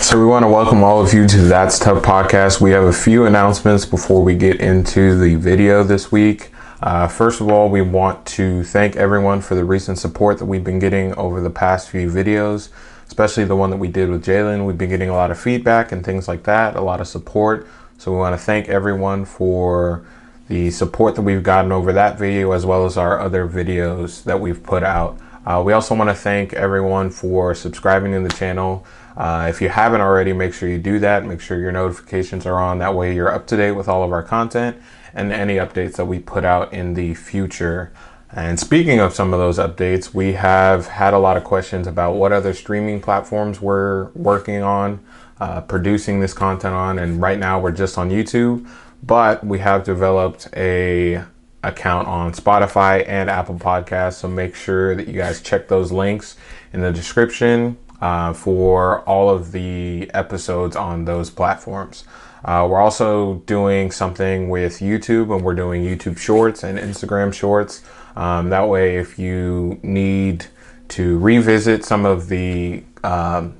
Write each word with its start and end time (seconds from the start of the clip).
So 0.00 0.18
we 0.18 0.24
want 0.24 0.44
to 0.44 0.48
welcome 0.48 0.82
all 0.82 1.00
of 1.02 1.12
you 1.12 1.28
to 1.28 1.36
That's 1.42 1.78
Tuff 1.78 2.02
podcast. 2.02 2.58
We 2.58 2.70
have 2.70 2.84
a 2.84 2.92
few 2.92 3.26
announcements 3.26 3.84
before 3.84 4.24
we 4.24 4.34
get 4.34 4.58
into 4.58 5.18
the 5.18 5.34
video 5.34 5.84
this 5.84 6.10
week. 6.10 6.52
Uh, 6.82 7.06
first 7.06 7.42
of 7.42 7.48
all, 7.48 7.68
we 7.68 7.82
want 7.82 8.24
to 8.28 8.64
thank 8.64 8.96
everyone 8.96 9.42
for 9.42 9.54
the 9.54 9.64
recent 9.64 9.98
support 9.98 10.38
that 10.38 10.46
we've 10.46 10.64
been 10.64 10.78
getting 10.78 11.14
over 11.16 11.42
the 11.42 11.50
past 11.50 11.90
few 11.90 12.10
videos, 12.10 12.70
especially 13.06 13.44
the 13.44 13.54
one 13.54 13.68
that 13.68 13.76
we 13.76 13.88
did 13.88 14.08
with 14.08 14.24
Jalen. 14.24 14.64
We've 14.64 14.78
been 14.78 14.88
getting 14.88 15.10
a 15.10 15.14
lot 15.14 15.30
of 15.30 15.38
feedback 15.38 15.92
and 15.92 16.02
things 16.02 16.26
like 16.26 16.44
that, 16.44 16.76
a 16.76 16.80
lot 16.80 17.02
of 17.02 17.06
support. 17.06 17.68
So 17.98 18.10
we 18.10 18.16
want 18.16 18.32
to 18.32 18.42
thank 18.42 18.70
everyone 18.70 19.26
for 19.26 20.02
the 20.48 20.70
support 20.70 21.14
that 21.16 21.22
we've 21.22 21.42
gotten 21.42 21.72
over 21.72 21.92
that 21.92 22.18
video 22.18 22.52
as 22.52 22.64
well 22.64 22.86
as 22.86 22.96
our 22.96 23.20
other 23.20 23.46
videos 23.46 24.24
that 24.24 24.40
we've 24.40 24.62
put 24.62 24.82
out. 24.82 25.18
Uh, 25.44 25.62
we 25.64 25.74
also 25.74 25.94
want 25.94 26.08
to 26.08 26.14
thank 26.14 26.54
everyone 26.54 27.10
for 27.10 27.54
subscribing 27.54 28.12
to 28.12 28.20
the 28.20 28.34
channel. 28.34 28.86
Uh, 29.16 29.46
if 29.48 29.60
you 29.60 29.68
haven't 29.68 30.00
already, 30.00 30.32
make 30.32 30.54
sure 30.54 30.68
you 30.68 30.78
do 30.78 30.98
that. 31.00 31.24
Make 31.24 31.40
sure 31.40 31.58
your 31.58 31.72
notifications 31.72 32.46
are 32.46 32.58
on. 32.58 32.78
That 32.78 32.94
way, 32.94 33.14
you're 33.14 33.32
up 33.32 33.46
to 33.48 33.56
date 33.56 33.72
with 33.72 33.88
all 33.88 34.02
of 34.02 34.12
our 34.12 34.22
content 34.22 34.76
and 35.14 35.32
any 35.32 35.56
updates 35.56 35.96
that 35.96 36.04
we 36.04 36.18
put 36.18 36.44
out 36.44 36.72
in 36.72 36.94
the 36.94 37.14
future. 37.14 37.92
And 38.32 38.60
speaking 38.60 39.00
of 39.00 39.12
some 39.12 39.32
of 39.32 39.40
those 39.40 39.58
updates, 39.58 40.14
we 40.14 40.34
have 40.34 40.86
had 40.86 41.14
a 41.14 41.18
lot 41.18 41.36
of 41.36 41.42
questions 41.42 41.88
about 41.88 42.14
what 42.14 42.30
other 42.30 42.54
streaming 42.54 43.00
platforms 43.00 43.60
we're 43.60 44.10
working 44.10 44.62
on, 44.62 45.04
uh, 45.40 45.62
producing 45.62 46.20
this 46.20 46.32
content 46.32 46.74
on. 46.74 46.98
And 46.98 47.20
right 47.20 47.38
now, 47.38 47.58
we're 47.58 47.72
just 47.72 47.98
on 47.98 48.10
YouTube, 48.10 48.70
but 49.02 49.44
we 49.44 49.58
have 49.58 49.82
developed 49.82 50.48
a 50.56 51.24
account 51.62 52.06
on 52.08 52.32
Spotify 52.32 53.06
and 53.06 53.28
Apple 53.28 53.56
Podcasts. 53.56 54.14
So 54.14 54.28
make 54.28 54.54
sure 54.54 54.94
that 54.94 55.08
you 55.08 55.14
guys 55.14 55.42
check 55.42 55.68
those 55.68 55.90
links 55.90 56.36
in 56.72 56.80
the 56.80 56.92
description 56.92 57.76
uh, 58.00 58.32
for 58.32 59.00
all 59.02 59.30
of 59.30 59.52
the 59.52 60.10
episodes 60.14 60.76
on 60.76 61.04
those 61.04 61.30
platforms. 61.30 62.04
Uh, 62.44 62.66
we're 62.70 62.80
also 62.80 63.34
doing 63.46 63.90
something 63.90 64.48
with 64.48 64.78
YouTube, 64.78 65.34
and 65.34 65.44
we're 65.44 65.54
doing 65.54 65.84
YouTube 65.84 66.18
Shorts 66.18 66.62
and 66.64 66.78
Instagram 66.78 67.32
Shorts. 67.32 67.82
Um, 68.16 68.48
that 68.50 68.68
way, 68.68 68.96
if 68.96 69.18
you 69.18 69.78
need 69.82 70.46
to 70.88 71.18
revisit 71.18 71.84
some 71.84 72.06
of 72.06 72.28
the 72.28 72.82
um, 73.04 73.54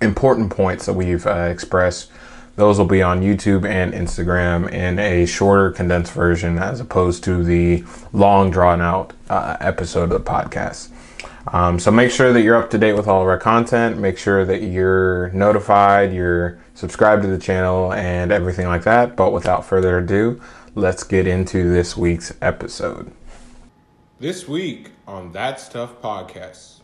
important 0.00 0.50
points 0.50 0.86
that 0.86 0.94
we've 0.94 1.26
uh, 1.26 1.48
expressed, 1.50 2.10
those 2.56 2.78
will 2.78 2.86
be 2.86 3.00
on 3.00 3.22
YouTube 3.22 3.64
and 3.66 3.94
Instagram 3.94 4.70
in 4.70 4.98
a 4.98 5.24
shorter, 5.24 5.70
condensed 5.70 6.12
version 6.12 6.58
as 6.58 6.80
opposed 6.80 7.24
to 7.24 7.42
the 7.42 7.84
long, 8.12 8.50
drawn 8.50 8.80
out 8.80 9.12
uh, 9.30 9.56
episode 9.60 10.04
of 10.04 10.10
the 10.10 10.20
podcast. 10.20 10.88
Um, 11.52 11.80
so 11.80 11.90
make 11.90 12.12
sure 12.12 12.32
that 12.32 12.42
you're 12.42 12.56
up 12.56 12.70
to 12.70 12.78
date 12.78 12.92
with 12.92 13.08
all 13.08 13.22
of 13.22 13.28
our 13.28 13.38
content. 13.38 13.98
Make 13.98 14.18
sure 14.18 14.44
that 14.44 14.62
you're 14.62 15.30
notified, 15.30 16.12
you're 16.12 16.60
subscribed 16.74 17.22
to 17.22 17.28
the 17.28 17.38
channel, 17.38 17.92
and 17.92 18.30
everything 18.30 18.68
like 18.68 18.84
that. 18.84 19.16
But 19.16 19.32
without 19.32 19.64
further 19.64 19.98
ado, 19.98 20.40
let's 20.74 21.02
get 21.02 21.26
into 21.26 21.70
this 21.72 21.96
week's 21.96 22.32
episode. 22.40 23.12
This 24.20 24.46
week 24.46 24.90
on 25.08 25.32
That's 25.32 25.68
Tuff 25.68 26.00
Podcast. 26.00 26.80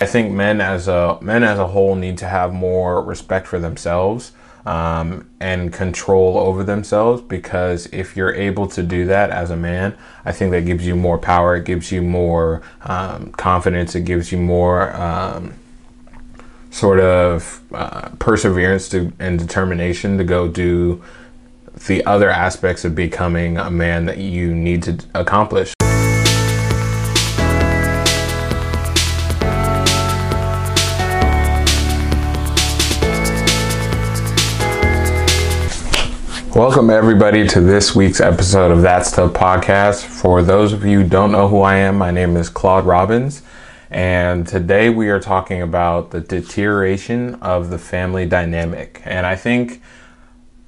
I 0.00 0.06
think 0.06 0.32
men 0.32 0.60
as 0.60 0.88
a 0.88 1.18
men 1.20 1.42
as 1.42 1.58
a 1.58 1.66
whole 1.68 1.94
need 1.94 2.18
to 2.18 2.26
have 2.26 2.52
more 2.52 3.02
respect 3.02 3.46
for 3.46 3.58
themselves 3.58 4.32
um, 4.64 5.28
and 5.40 5.72
control 5.72 6.38
over 6.38 6.62
themselves 6.62 7.20
because 7.22 7.86
if 7.86 8.16
you're 8.16 8.34
able 8.34 8.66
to 8.68 8.82
do 8.82 9.04
that 9.06 9.30
as 9.30 9.50
a 9.50 9.56
man, 9.56 9.96
I 10.24 10.32
think 10.32 10.52
that 10.52 10.64
gives 10.64 10.86
you 10.86 10.94
more 10.94 11.18
power. 11.18 11.56
It 11.56 11.64
gives 11.64 11.90
you 11.90 12.02
more 12.02 12.62
um, 12.82 13.32
confidence. 13.32 13.94
It 13.94 14.04
gives 14.04 14.30
you 14.30 14.38
more 14.38 14.94
um, 14.94 15.54
sort 16.70 17.00
of 17.00 17.60
uh, 17.72 18.10
perseverance 18.18 18.88
to, 18.90 19.12
and 19.18 19.38
determination 19.38 20.18
to 20.18 20.24
go 20.24 20.48
do 20.48 21.02
the 21.86 22.04
other 22.04 22.30
aspects 22.30 22.84
of 22.84 22.94
becoming 22.94 23.58
a 23.58 23.70
man 23.70 24.04
that 24.06 24.18
you 24.18 24.54
need 24.54 24.82
to 24.84 24.98
accomplish. 25.14 25.74
Welcome 36.54 36.90
everybody 36.90 37.46
to 37.48 37.62
this 37.62 37.94
week's 37.94 38.20
episode 38.20 38.72
of 38.72 38.82
That's 38.82 39.10
Tuff 39.10 39.32
Podcast. 39.32 40.04
For 40.04 40.42
those 40.42 40.74
of 40.74 40.84
you 40.84 41.02
don't 41.02 41.32
know 41.32 41.48
who 41.48 41.62
I 41.62 41.76
am, 41.76 41.96
my 41.96 42.10
name 42.10 42.36
is 42.36 42.50
Claude 42.50 42.84
Robbins, 42.84 43.40
and 43.88 44.46
today 44.46 44.90
we 44.90 45.08
are 45.08 45.18
talking 45.18 45.62
about 45.62 46.10
the 46.10 46.20
deterioration 46.20 47.36
of 47.36 47.70
the 47.70 47.78
family 47.78 48.26
dynamic. 48.26 49.00
And 49.06 49.24
I 49.24 49.34
think 49.34 49.80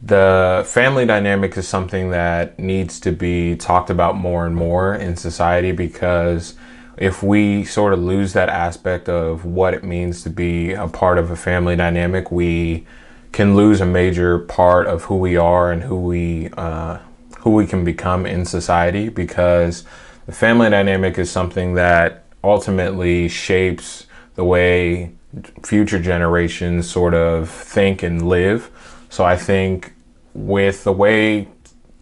the 0.01 0.65
family 0.67 1.05
dynamic 1.05 1.55
is 1.59 1.69
something 1.69 2.09
that 2.13 2.59
needs 2.59 2.99
to 3.01 3.13
be 3.13 3.55
talked 3.55 3.91
about 3.91 4.17
more 4.17 4.47
and 4.47 4.57
more 4.57 4.95
in 4.95 5.17
society 5.17 5.73
because 5.73 6.55
if 6.97 7.23
we 7.23 7.63
sort 7.63 7.93
of 7.93 7.99
lose 7.99 8.33
that 8.33 8.49
aspect 8.49 9.11
of 9.11 9.45
what 9.45 9.75
it 9.75 9.85
means 9.85 10.23
to 10.23 10.31
be 10.31 10.73
a 10.73 10.89
part 10.89 11.19
of 11.19 11.31
a 11.31 11.37
family 11.37 11.77
dynamic, 11.77 12.31
we 12.31 12.87
can 13.35 13.57
lose 13.57 13.81
a 13.81 13.87
major 13.87 14.39
part 14.39 14.87
of 14.87 15.03
who 15.05 15.17
we 15.17 15.37
are 15.37 15.73
and 15.73 15.83
who 15.83 15.97
we 15.97 16.49
uh, 16.57 16.99
who 17.41 17.51
we 17.51 17.67
can 17.67 17.85
become 17.85 18.25
in 18.25 18.45
society 18.45 19.09
because 19.09 19.85
the 20.27 20.33
family 20.33 20.71
dynamic 20.71 21.19
is 21.19 21.29
something 21.33 21.75
that 21.75 22.25
ultimately 22.45 23.29
shapes 23.29 24.07
the 24.37 24.45
way 24.45 25.11
future 25.65 25.99
generations 25.99 26.89
sort 26.89 27.13
of 27.13 27.51
think 27.51 28.05
and 28.05 28.29
live. 28.29 28.71
So 29.11 29.25
I 29.25 29.37
think 29.37 29.95
with 30.33 30.85
the 30.85 30.93
way 30.93 31.49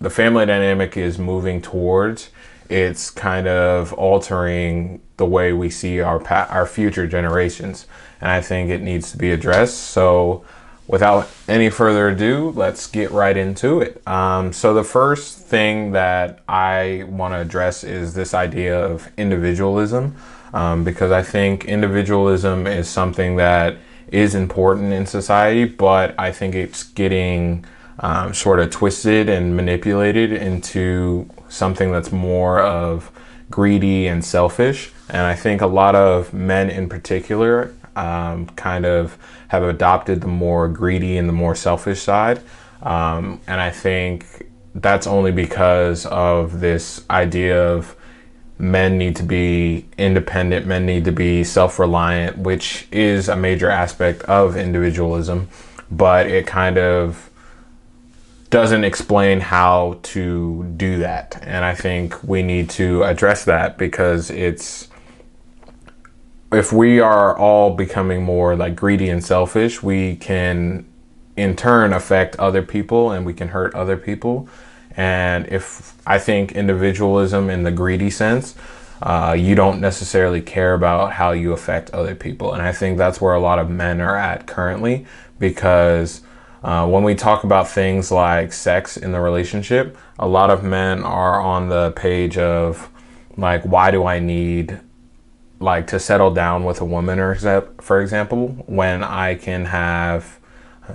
the 0.02 0.10
family 0.10 0.44
dynamic 0.44 0.98
is 0.98 1.18
moving 1.18 1.62
towards, 1.62 2.28
it's 2.68 3.10
kind 3.10 3.48
of 3.48 3.94
altering 3.94 5.00
the 5.16 5.26
way 5.26 5.54
we 5.54 5.70
see 5.70 5.98
our 6.00 6.20
pa- 6.20 6.48
our 6.50 6.66
future 6.66 7.06
generations, 7.06 7.86
and 8.20 8.30
I 8.30 8.42
think 8.42 8.68
it 8.68 8.82
needs 8.82 9.10
to 9.12 9.16
be 9.16 9.30
addressed. 9.30 9.78
So 9.78 10.44
without 10.92 11.26
any 11.48 11.70
further 11.70 12.10
ado, 12.10 12.50
let's 12.50 12.86
get 12.86 13.10
right 13.10 13.36
into 13.36 13.80
it. 13.80 14.06
Um, 14.06 14.52
so, 14.52 14.74
the 14.74 14.84
first 14.84 15.38
thing 15.38 15.92
that 15.92 16.40
I 16.46 17.04
want 17.08 17.32
to 17.32 17.38
address 17.38 17.82
is 17.82 18.12
this 18.12 18.34
idea 18.34 18.78
of 18.78 19.10
individualism, 19.16 20.14
um, 20.52 20.84
because 20.84 21.10
I 21.10 21.22
think 21.22 21.64
individualism 21.64 22.66
is 22.66 22.88
something 22.88 23.36
that 23.36 23.78
is 24.08 24.34
important 24.34 24.92
in 24.92 25.06
society, 25.06 25.64
but 25.64 26.14
I 26.18 26.30
think 26.30 26.54
it's 26.54 26.84
getting 26.84 27.64
um, 28.00 28.34
sort 28.34 28.60
of 28.60 28.70
twisted 28.70 29.30
and 29.30 29.56
manipulated 29.56 30.30
into 30.30 31.26
something 31.48 31.90
that's 31.90 32.12
more 32.12 32.60
of 32.60 33.10
greedy 33.50 34.06
and 34.08 34.22
selfish. 34.22 34.92
And 35.08 35.22
I 35.22 35.34
think 35.36 35.62
a 35.62 35.66
lot 35.66 35.94
of 35.94 36.34
men 36.34 36.68
in 36.68 36.90
particular 36.90 37.74
um, 37.96 38.46
kind 38.48 38.86
of 38.86 39.18
have 39.48 39.62
adopted 39.62 40.20
the 40.20 40.28
more 40.28 40.68
greedy 40.68 41.16
and 41.16 41.28
the 41.28 41.32
more 41.32 41.54
selfish 41.54 42.00
side. 42.00 42.40
Um, 42.82 43.40
and 43.46 43.60
I 43.60 43.70
think 43.70 44.48
that's 44.74 45.06
only 45.06 45.32
because 45.32 46.06
of 46.06 46.60
this 46.60 47.04
idea 47.10 47.62
of 47.72 47.94
men 48.58 48.96
need 48.96 49.16
to 49.16 49.22
be 49.22 49.86
independent, 49.98 50.66
men 50.66 50.86
need 50.86 51.04
to 51.04 51.12
be 51.12 51.44
self 51.44 51.78
reliant, 51.78 52.38
which 52.38 52.86
is 52.90 53.28
a 53.28 53.36
major 53.36 53.68
aspect 53.68 54.22
of 54.22 54.56
individualism, 54.56 55.48
but 55.90 56.26
it 56.26 56.46
kind 56.46 56.78
of 56.78 57.28
doesn't 58.50 58.84
explain 58.84 59.40
how 59.40 59.98
to 60.02 60.64
do 60.76 60.98
that. 60.98 61.42
And 61.42 61.64
I 61.64 61.74
think 61.74 62.22
we 62.22 62.42
need 62.42 62.68
to 62.70 63.02
address 63.02 63.44
that 63.46 63.78
because 63.78 64.30
it's 64.30 64.88
if 66.52 66.72
we 66.72 67.00
are 67.00 67.36
all 67.36 67.74
becoming 67.74 68.22
more 68.22 68.54
like 68.56 68.76
greedy 68.76 69.08
and 69.08 69.24
selfish, 69.24 69.82
we 69.82 70.16
can 70.16 70.86
in 71.36 71.56
turn 71.56 71.92
affect 71.92 72.36
other 72.36 72.62
people 72.62 73.10
and 73.10 73.24
we 73.24 73.32
can 73.32 73.48
hurt 73.48 73.74
other 73.74 73.96
people. 73.96 74.48
And 74.96 75.46
if 75.48 75.94
I 76.06 76.18
think 76.18 76.52
individualism 76.52 77.48
in 77.48 77.62
the 77.62 77.70
greedy 77.70 78.10
sense, 78.10 78.54
uh, 79.00 79.34
you 79.36 79.54
don't 79.54 79.80
necessarily 79.80 80.40
care 80.40 80.74
about 80.74 81.12
how 81.14 81.32
you 81.32 81.52
affect 81.52 81.90
other 81.90 82.14
people. 82.14 82.52
And 82.52 82.62
I 82.62 82.72
think 82.72 82.98
that's 82.98 83.20
where 83.20 83.34
a 83.34 83.40
lot 83.40 83.58
of 83.58 83.70
men 83.70 84.00
are 84.00 84.16
at 84.16 84.46
currently 84.46 85.06
because 85.38 86.20
uh, 86.62 86.86
when 86.86 87.02
we 87.02 87.14
talk 87.14 87.42
about 87.42 87.68
things 87.68 88.12
like 88.12 88.52
sex 88.52 88.96
in 88.96 89.10
the 89.10 89.20
relationship, 89.20 89.96
a 90.18 90.28
lot 90.28 90.50
of 90.50 90.62
men 90.62 91.02
are 91.02 91.40
on 91.40 91.68
the 91.68 91.90
page 91.92 92.38
of 92.38 92.88
like, 93.36 93.64
why 93.64 93.90
do 93.90 94.04
I 94.04 94.20
need 94.20 94.78
like 95.62 95.86
to 95.86 95.98
settle 95.98 96.32
down 96.32 96.64
with 96.64 96.80
a 96.80 96.84
woman 96.84 97.18
or 97.18 97.34
for 97.80 98.00
example 98.00 98.48
when 98.66 99.02
i 99.02 99.34
can 99.34 99.64
have 99.64 100.40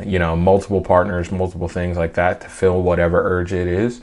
you 0.06 0.20
know 0.20 0.36
multiple 0.36 0.82
partners 0.82 1.32
multiple 1.32 1.68
things 1.68 1.98
like 1.98 2.14
that 2.14 2.42
to 2.42 2.50
fill 2.50 2.82
whatever 2.82 3.22
urge 3.22 3.54
it 3.54 3.68
is. 3.68 4.02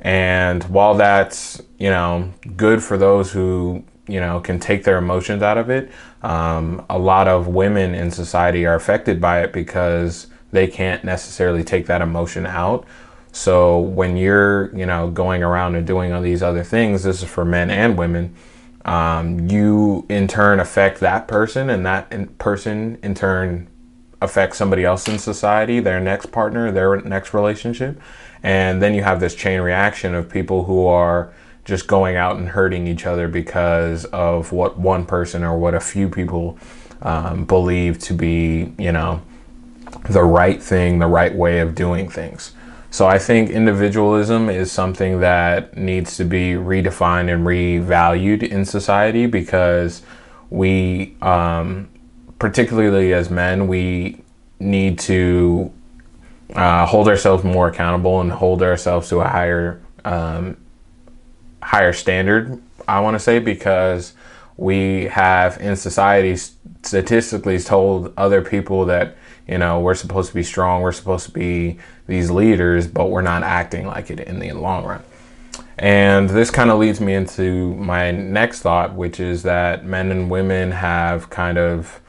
And 0.00 0.62
while 0.64 0.94
that's 0.94 1.60
you 1.78 1.90
know 1.90 2.32
good 2.56 2.82
for 2.82 2.96
those 2.96 3.32
who 3.32 3.84
you 4.06 4.20
know 4.20 4.40
can 4.40 4.58
take 4.58 4.84
their 4.84 4.98
emotions 4.98 5.42
out 5.42 5.58
of 5.58 5.70
it 5.70 5.90
um, 6.22 6.84
a 6.88 6.98
lot 6.98 7.28
of 7.28 7.48
women 7.48 7.94
in 7.94 8.10
society 8.10 8.64
are 8.64 8.74
affected 8.74 9.20
by 9.20 9.42
it 9.42 9.52
because 9.52 10.28
they 10.50 10.66
can't 10.66 11.04
necessarily 11.04 11.62
take 11.62 11.86
that 11.86 12.00
emotion 12.00 12.46
out. 12.46 12.86
So 13.32 13.78
when 13.78 14.16
you're 14.16 14.74
you 14.76 14.86
know 14.86 15.10
going 15.10 15.42
around 15.42 15.74
and 15.74 15.86
doing 15.86 16.12
all 16.12 16.22
these 16.22 16.42
other 16.42 16.64
things 16.64 17.02
this 17.02 17.22
is 17.22 17.28
for 17.28 17.44
men 17.44 17.70
and 17.70 17.98
women 17.98 18.34
um, 18.88 19.48
you 19.48 20.06
in 20.08 20.26
turn 20.28 20.60
affect 20.60 21.00
that 21.00 21.28
person 21.28 21.70
and 21.70 21.84
that 21.84 22.10
in 22.12 22.26
person 22.26 22.98
in 23.02 23.14
turn 23.14 23.68
affects 24.20 24.58
somebody 24.58 24.84
else 24.84 25.06
in 25.08 25.18
society 25.18 25.78
their 25.78 26.00
next 26.00 26.32
partner 26.32 26.72
their 26.72 27.00
next 27.02 27.32
relationship 27.34 28.00
and 28.42 28.82
then 28.82 28.94
you 28.94 29.02
have 29.02 29.20
this 29.20 29.34
chain 29.34 29.60
reaction 29.60 30.14
of 30.14 30.28
people 30.28 30.64
who 30.64 30.86
are 30.86 31.32
just 31.64 31.86
going 31.86 32.16
out 32.16 32.36
and 32.36 32.48
hurting 32.48 32.86
each 32.86 33.04
other 33.04 33.28
because 33.28 34.06
of 34.06 34.52
what 34.52 34.78
one 34.78 35.04
person 35.04 35.44
or 35.44 35.58
what 35.58 35.74
a 35.74 35.80
few 35.80 36.08
people 36.08 36.58
um, 37.02 37.44
believe 37.44 37.98
to 37.98 38.14
be, 38.14 38.72
you 38.78 38.90
know, 38.90 39.20
the 40.08 40.22
right 40.22 40.62
thing, 40.62 40.98
the 40.98 41.06
right 41.06 41.34
way 41.34 41.60
of 41.60 41.74
doing 41.74 42.08
things. 42.08 42.52
So 42.90 43.06
I 43.06 43.18
think 43.18 43.50
individualism 43.50 44.48
is 44.48 44.72
something 44.72 45.20
that 45.20 45.76
needs 45.76 46.16
to 46.16 46.24
be 46.24 46.52
redefined 46.52 47.32
and 47.32 47.46
revalued 47.46 48.42
in 48.42 48.64
society 48.64 49.26
because 49.26 50.02
we, 50.50 51.14
um, 51.20 51.88
particularly 52.38 53.12
as 53.12 53.28
men, 53.28 53.68
we 53.68 54.22
need 54.58 54.98
to 55.00 55.70
uh, 56.54 56.86
hold 56.86 57.08
ourselves 57.08 57.44
more 57.44 57.68
accountable 57.68 58.20
and 58.20 58.32
hold 58.32 58.62
ourselves 58.62 59.10
to 59.10 59.20
a 59.20 59.28
higher 59.28 59.80
um, 60.04 60.56
higher 61.62 61.92
standard. 61.92 62.60
I 62.86 63.00
want 63.00 63.14
to 63.14 63.18
say 63.18 63.38
because 63.38 64.14
we 64.56 65.04
have 65.04 65.60
in 65.60 65.76
society 65.76 66.36
statistically 66.82 67.58
told 67.58 68.14
other 68.16 68.40
people 68.42 68.86
that 68.86 69.16
you 69.48 69.58
know 69.58 69.80
we're 69.80 69.94
supposed 69.94 70.28
to 70.28 70.34
be 70.34 70.42
strong, 70.42 70.82
we're 70.82 70.92
supposed 70.92 71.26
to 71.26 71.32
be 71.32 71.78
these 72.06 72.30
leaders, 72.30 72.86
but 72.86 73.06
we're 73.06 73.22
not 73.22 73.42
acting 73.42 73.86
like 73.86 74.10
it 74.10 74.20
in 74.20 74.38
the 74.38 74.52
long 74.52 74.84
run. 74.84 75.02
And 75.78 76.28
this 76.28 76.50
kind 76.50 76.70
of 76.70 76.78
leads 76.78 77.00
me 77.00 77.14
into 77.14 77.74
my 77.74 78.10
next 78.10 78.60
thought, 78.60 78.94
which 78.94 79.20
is 79.20 79.44
that 79.44 79.84
men 79.84 80.10
and 80.10 80.28
women 80.28 80.72
have 80.72 81.30
kind 81.30 81.56
of 81.56 82.00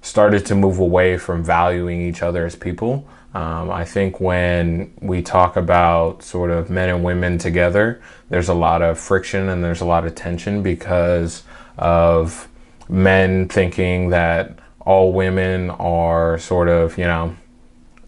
started 0.00 0.46
to 0.46 0.54
move 0.54 0.78
away 0.78 1.18
from 1.18 1.44
valuing 1.44 2.00
each 2.00 2.22
other 2.22 2.46
as 2.46 2.56
people. 2.56 3.06
Um, 3.34 3.70
I 3.70 3.84
think 3.84 4.20
when 4.20 4.92
we 5.00 5.22
talk 5.22 5.56
about 5.56 6.22
sort 6.22 6.50
of 6.50 6.70
men 6.70 6.88
and 6.88 7.04
women 7.04 7.38
together, 7.38 8.00
there's 8.28 8.48
a 8.48 8.54
lot 8.54 8.82
of 8.82 8.98
friction 8.98 9.48
and 9.50 9.62
there's 9.62 9.82
a 9.82 9.84
lot 9.84 10.06
of 10.06 10.14
tension 10.14 10.62
because 10.62 11.42
of 11.78 12.48
men 12.88 13.48
thinking 13.48 14.10
that 14.10 14.58
all 14.90 15.12
women 15.12 15.70
are 15.70 16.36
sort 16.36 16.68
of, 16.68 16.98
you 16.98 17.04
know, 17.04 17.36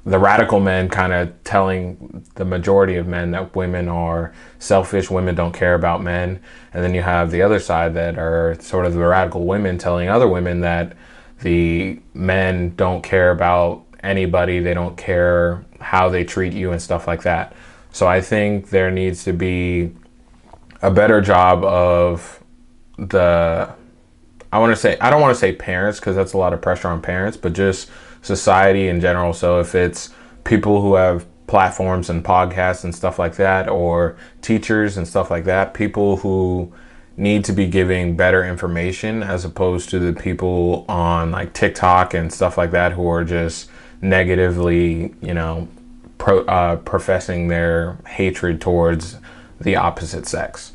the 0.05 0.19
radical 0.19 0.59
men 0.59 0.89
kind 0.89 1.13
of 1.13 1.33
telling 1.45 2.27
the 2.35 2.45
majority 2.45 2.97
of 2.97 3.07
men 3.07 3.31
that 3.31 3.55
women 3.55 3.87
are 3.87 4.33
selfish, 4.59 5.09
women 5.09 5.37
don't 5.37 5.53
care 5.53 5.75
about 5.75 6.03
men. 6.03 6.43
And 6.75 6.83
then 6.83 6.93
you 6.93 7.03
have 7.03 7.31
the 7.31 7.41
other 7.41 7.61
side 7.61 7.95
that 7.95 8.19
are 8.19 8.57
sort 8.61 8.85
of 8.85 8.95
the 8.95 8.99
radical 8.99 9.45
women 9.47 9.79
telling 9.79 10.09
other 10.09 10.27
women 10.27 10.63
that 10.63 10.97
the 11.43 12.01
men 12.15 12.75
don't 12.75 13.03
care 13.03 13.31
about 13.31 13.85
anybody, 14.03 14.59
they 14.59 14.75
don't 14.75 14.97
care 14.97 15.65
how 15.79 16.09
they 16.09 16.25
treat 16.25 16.53
you 16.53 16.73
and 16.73 16.83
stuff 16.83 17.07
like 17.07 17.23
that. 17.23 17.55
So 17.93 18.09
I 18.09 18.21
think 18.21 18.71
there 18.71 18.91
needs 18.91 19.23
to 19.23 19.33
be 19.33 19.95
a 20.83 20.91
better 20.91 21.21
job 21.21 21.63
of 21.63 22.43
the 22.99 23.73
I 24.53 24.59
want 24.59 24.73
to 24.73 24.77
say 24.77 24.97
I 25.01 25.11
don't 25.11 25.21
want 25.21 25.35
to 25.35 25.41
say 25.41 25.53
parents 25.53 25.99
because 25.99 26.15
that's 26.15 26.35
a 26.35 26.39
lot 26.39 26.53
of 26.53 26.61
pressure 26.61 26.89
on 26.89 27.01
parents, 27.01 27.37
but 27.37 27.55
just 27.55 27.91
society 28.21 28.89
in 28.89 29.01
general. 29.01 29.33
So 29.33 29.59
if 29.61 29.75
it's 29.75 30.11
people 30.45 30.83
who 30.83 30.95
have 30.95 31.27
platforms 31.47 32.09
and 32.09 32.25
podcasts 32.25 32.85
and 32.85 32.95
stuff 32.95 33.19
like 33.19 33.37
that 33.37 33.69
or 33.69 34.17
teachers 34.41 34.97
and 34.97 35.09
stuff 35.09 35.31
like 35.31 35.45
that, 35.45 35.75
people 35.75 36.19
who 36.19 36.73
need 37.17 37.45
to 37.45 37.53
be 37.53 37.67
giving 37.67 38.17
better 38.17 38.45
information 38.45 39.23
as 39.23 39.45
opposed 39.45 39.91
to 39.91 39.99
the 39.99 40.13
people 40.13 40.85
on 40.89 41.31
like 41.31 41.53
TikTok 41.53 42.15
and 42.15 42.33
stuff 42.33 42.57
like 42.57 42.71
that 42.71 42.93
who 42.93 43.07
are 43.09 43.25
just 43.25 43.71
negatively, 44.01 45.15
you 45.21 45.35
know, 45.35 45.69
pro, 46.19 46.41
uh, 46.47 46.77
professing 46.77 47.49
their 47.49 47.99
hatred 48.07 48.61
towards 48.61 49.19
the 49.61 49.77
opposite 49.77 50.27
sex. 50.27 50.72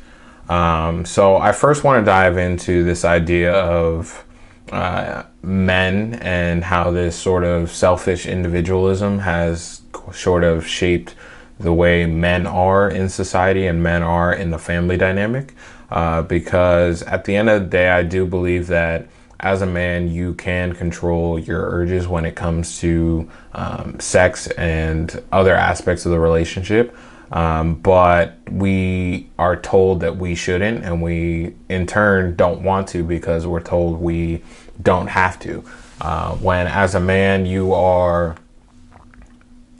Um, 0.48 1.04
so 1.04 1.36
I 1.36 1.52
first 1.52 1.84
want 1.84 2.00
to 2.00 2.04
dive 2.04 2.38
into 2.38 2.84
this 2.84 3.04
idea 3.04 3.52
of 3.52 4.24
uh, 4.72 5.24
men 5.42 6.14
and 6.14 6.64
how 6.64 6.90
this 6.90 7.16
sort 7.16 7.44
of 7.44 7.70
selfish 7.70 8.26
individualism 8.26 9.20
has 9.20 9.82
sort 10.12 10.44
of 10.44 10.66
shaped 10.66 11.14
the 11.58 11.72
way 11.72 12.06
men 12.06 12.46
are 12.46 12.88
in 12.88 13.08
society 13.08 13.66
and 13.66 13.82
men 13.82 14.02
are 14.02 14.32
in 14.32 14.50
the 14.50 14.58
family 14.58 14.96
dynamic. 14.96 15.54
Uh, 15.90 16.22
because 16.22 17.02
at 17.04 17.24
the 17.24 17.34
end 17.34 17.48
of 17.48 17.62
the 17.62 17.68
day, 17.68 17.88
I 17.88 18.02
do 18.02 18.26
believe 18.26 18.66
that 18.66 19.08
as 19.40 19.62
a 19.62 19.66
man, 19.66 20.10
you 20.10 20.34
can 20.34 20.74
control 20.74 21.38
your 21.38 21.70
urges 21.70 22.08
when 22.08 22.24
it 22.24 22.34
comes 22.34 22.78
to 22.80 23.30
um, 23.52 23.98
sex 24.00 24.48
and 24.48 25.22
other 25.30 25.54
aspects 25.54 26.04
of 26.04 26.12
the 26.12 26.18
relationship. 26.18 26.94
Um, 27.30 27.74
but 27.74 28.38
we 28.50 29.28
are 29.38 29.56
told 29.56 30.00
that 30.00 30.16
we 30.16 30.34
shouldn't, 30.34 30.84
and 30.84 31.02
we 31.02 31.54
in 31.68 31.86
turn 31.86 32.36
don't 32.36 32.62
want 32.62 32.88
to 32.88 33.04
because 33.04 33.46
we're 33.46 33.60
told 33.60 34.00
we 34.00 34.42
don't 34.82 35.08
have 35.08 35.38
to. 35.40 35.62
Uh, 36.00 36.34
when 36.36 36.66
as 36.66 36.94
a 36.94 37.00
man, 37.00 37.44
you 37.44 37.74
are 37.74 38.36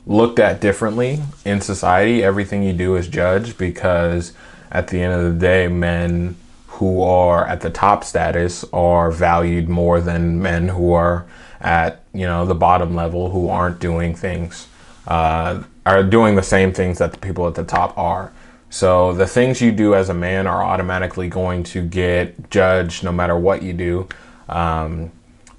looked 0.05 0.39
at 0.39 0.61
differently 0.61 1.19
in 1.45 1.61
society, 1.61 2.23
everything 2.23 2.63
you 2.63 2.73
do 2.73 2.95
is 2.95 3.07
judged 3.07 3.57
because 3.57 4.33
at 4.71 4.87
the 4.89 5.01
end 5.01 5.13
of 5.13 5.33
the 5.33 5.39
day, 5.39 5.67
men 5.67 6.35
who 6.67 7.01
are 7.01 7.45
at 7.45 7.61
the 7.61 7.69
top 7.69 8.03
status 8.03 8.63
are 8.71 9.11
valued 9.11 9.67
more 9.67 9.99
than 9.99 10.41
men 10.41 10.69
who 10.69 10.93
are 10.93 11.25
at 11.59 12.03
you 12.13 12.25
know 12.25 12.45
the 12.45 12.55
bottom 12.55 12.95
level 12.95 13.31
who 13.31 13.49
aren't 13.49 13.79
doing 13.79 14.15
things 14.15 14.67
uh, 15.07 15.61
are 15.95 16.03
doing 16.03 16.35
the 16.35 16.43
same 16.43 16.71
things 16.71 16.97
that 16.99 17.11
the 17.11 17.17
people 17.17 17.47
at 17.47 17.55
the 17.55 17.63
top 17.63 17.97
are. 17.97 18.31
So 18.69 19.13
the 19.13 19.25
things 19.25 19.61
you 19.61 19.71
do 19.71 19.95
as 19.95 20.09
a 20.09 20.13
man 20.13 20.45
are 20.45 20.63
automatically 20.63 21.27
going 21.27 21.63
to 21.63 21.81
get 21.81 22.51
judged 22.51 23.03
no 23.03 23.11
matter 23.11 23.37
what 23.37 23.63
you 23.63 23.73
do. 23.73 24.07
Um, 24.47 25.11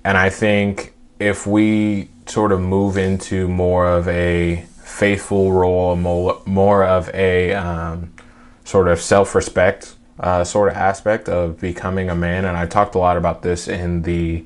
and 0.05 0.17
I 0.17 0.31
think 0.31 0.95
if 1.19 1.47
we 1.47 2.09
sort 2.27 2.53
of 2.53 2.61
move 2.61 2.97
into 2.97 3.49
more 3.49 3.87
of 3.87 4.07
a 4.09 4.65
faithful 4.83 5.53
role, 5.53 5.97
more, 5.97 6.85
of 6.85 7.09
a 7.13 7.53
um, 7.55 8.13
sort 8.65 8.89
of 8.89 9.01
self 9.01 9.35
respect 9.35 9.97
uh, 10.21 10.45
sort 10.45 10.71
of 10.71 10.77
aspect 10.77 11.29
of 11.29 11.59
becoming 11.61 12.11
a 12.11 12.15
man. 12.15 12.45
And 12.45 12.57
I 12.57 12.67
talked 12.67 12.95
a 12.95 12.99
lot 12.99 13.17
about 13.17 13.43
this 13.43 13.69
in 13.69 14.03
the 14.03 14.45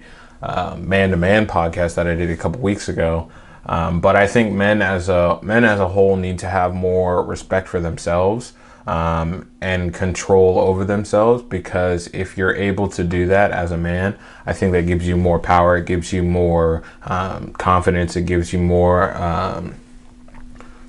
man 0.78 1.10
to 1.10 1.16
man 1.16 1.46
podcast 1.46 1.96
that 1.96 2.06
I 2.06 2.14
did 2.14 2.30
a 2.30 2.36
couple 2.36 2.60
weeks 2.60 2.88
ago. 2.88 3.30
Um, 3.66 4.00
but 4.00 4.16
I 4.16 4.26
think 4.26 4.52
men 4.52 4.82
as 4.82 5.08
a 5.08 5.38
men 5.42 5.64
as 5.64 5.80
a 5.80 5.88
whole 5.88 6.16
need 6.16 6.38
to 6.40 6.48
have 6.48 6.74
more 6.74 7.22
respect 7.22 7.68
for 7.68 7.80
themselves 7.80 8.52
um, 8.86 9.50
and 9.60 9.94
control 9.94 10.58
over 10.58 10.84
themselves 10.84 11.42
because 11.42 12.08
if 12.08 12.36
you're 12.36 12.54
able 12.54 12.88
to 12.88 13.04
do 13.04 13.26
that 13.26 13.50
as 13.50 13.70
a 13.70 13.78
man, 13.78 14.16
I 14.44 14.52
think 14.52 14.72
that 14.72 14.86
gives 14.86 15.08
you 15.08 15.16
more 15.16 15.38
power. 15.38 15.78
It 15.78 15.86
gives 15.86 16.12
you 16.12 16.22
more 16.22 16.82
um, 17.04 17.52
confidence. 17.54 18.16
It 18.16 18.26
gives 18.26 18.52
you 18.52 18.58
more 18.58 19.16
um, 19.16 19.74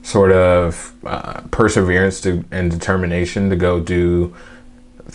sort 0.03 0.32
of 0.32 0.94
uh, 1.05 1.41
perseverance 1.51 2.20
to, 2.22 2.44
and 2.51 2.70
determination 2.70 3.50
to 3.50 3.55
go 3.55 3.79
do 3.79 4.36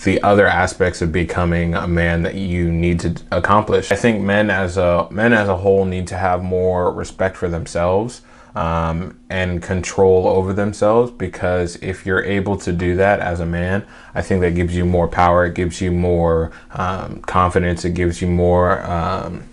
the 0.05 0.23
other 0.23 0.47
aspects 0.47 1.03
of 1.03 1.13
becoming 1.13 1.75
a 1.75 1.87
man 1.87 2.23
that 2.23 2.35
you 2.35 2.71
need 2.71 3.01
to 3.01 3.17
accomplish. 3.33 3.91
I 3.91 3.97
think 3.97 4.23
men 4.23 4.51
as 4.51 4.77
a 4.77 5.09
men 5.11 5.33
as 5.33 5.49
a 5.49 5.57
whole 5.57 5.85
need 5.85 6.07
to 6.09 6.17
have 6.17 6.43
more 6.43 6.93
respect 6.93 7.37
for 7.37 7.49
themselves 7.49 8.23
um, 8.55 9.19
and 9.29 9.63
control 9.63 10.27
over 10.27 10.53
themselves 10.53 11.11
because 11.11 11.77
if 11.77 12.07
you're 12.07 12.25
able 12.25 12.57
to 12.59 12.73
do 12.73 12.97
that 12.97 13.21
as 13.21 13.41
a 13.41 13.47
man, 13.47 13.85
I 14.15 14.23
think 14.23 14.41
that 14.41 14.55
gives 14.55 14.75
you 14.75 14.85
more 14.85 15.09
power. 15.09 15.47
It 15.47 15.55
gives 15.55 15.81
you 15.81 15.93
more 15.93 16.53
um, 16.73 17.21
confidence. 17.23 17.85
It 17.85 17.95
gives 17.95 18.23
you 18.23 18.29
more 18.29 18.83
um, 18.83 19.45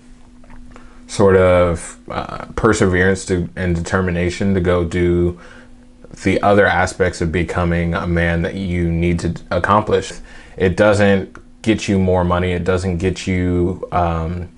sort 1.07 1.37
of 1.37 1.97
uh, 2.09 2.45
perseverance 2.55 3.25
to, 3.25 3.49
and 3.55 3.75
determination 3.75 4.53
to 4.53 4.61
go 4.61 4.83
do 4.83 5.39
the 6.23 6.41
other 6.41 6.65
aspects 6.65 7.21
of 7.21 7.31
becoming 7.31 7.93
a 7.93 8.07
man 8.07 8.41
that 8.41 8.55
you 8.55 8.91
need 8.91 9.19
to 9.19 9.35
accomplish. 9.51 10.13
It 10.55 10.75
doesn't 10.75 11.37
get 11.61 11.87
you 11.87 11.99
more 11.99 12.23
money. 12.23 12.51
It 12.51 12.63
doesn't 12.63 12.97
get 12.97 13.27
you 13.27 13.87
um, 13.91 14.49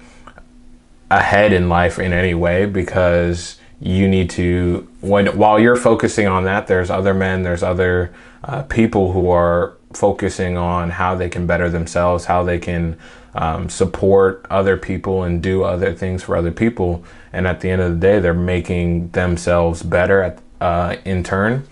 ahead 1.10 1.54
in 1.54 1.70
life 1.70 2.00
in 2.00 2.14
any 2.14 2.34
way 2.34 2.66
because 2.66 3.58
you 3.82 4.08
need 4.08 4.30
to 4.30 4.88
when 5.00 5.26
while 5.38 5.58
you're 5.58 5.78
focusing 5.78 6.28
on 6.28 6.44
that 6.44 6.68
there's 6.68 6.90
other 6.90 7.14
men 7.14 7.44
there's 7.44 7.64
other 7.64 8.14
uh, 8.44 8.62
people 8.64 9.14
who 9.14 9.30
are 9.30 9.78
focusing 9.94 10.58
on 10.58 10.92
how 10.92 11.16
they 11.16 11.30
can 11.30 11.48
better 11.48 11.70
themselves, 11.70 12.26
how 12.26 12.44
they 12.44 12.60
can 12.60 12.98
um, 13.34 13.70
support 13.70 14.46
other 14.50 14.78
people 14.78 15.24
and 15.24 15.42
do 15.42 15.64
other 15.64 15.94
things 15.94 16.24
for 16.24 16.36
other 16.36 16.52
people. 16.52 17.04
And 17.34 17.48
at 17.48 17.62
the 17.62 17.70
end 17.70 17.82
of 17.82 17.94
the 17.94 18.00
day, 18.00 18.20
they're 18.20 18.34
making 18.34 19.10
themselves 19.10 19.84
better 19.84 20.22
at, 20.22 20.40
uh, 20.62 20.98
in 21.06 21.24
turn. 21.24 21.68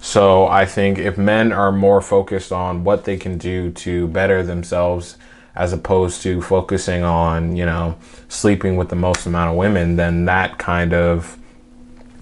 So 0.00 0.46
I 0.46 0.66
think 0.66 0.98
if 0.98 1.16
men 1.16 1.50
are 1.50 1.72
more 1.72 2.02
focused 2.02 2.52
on 2.52 2.84
what 2.84 3.04
they 3.04 3.16
can 3.16 3.38
do 3.38 3.70
to 3.70 4.06
better 4.08 4.42
themselves 4.42 5.16
as 5.54 5.72
opposed 5.72 6.20
to 6.22 6.42
focusing 6.42 7.02
on, 7.02 7.56
you 7.56 7.64
know, 7.64 7.96
sleeping 8.28 8.76
with 8.76 8.88
the 8.90 8.96
most 8.96 9.24
amount 9.24 9.52
of 9.52 9.56
women, 9.56 9.96
then 9.96 10.24
that 10.26 10.58
kind 10.58 10.92
of 10.92 11.38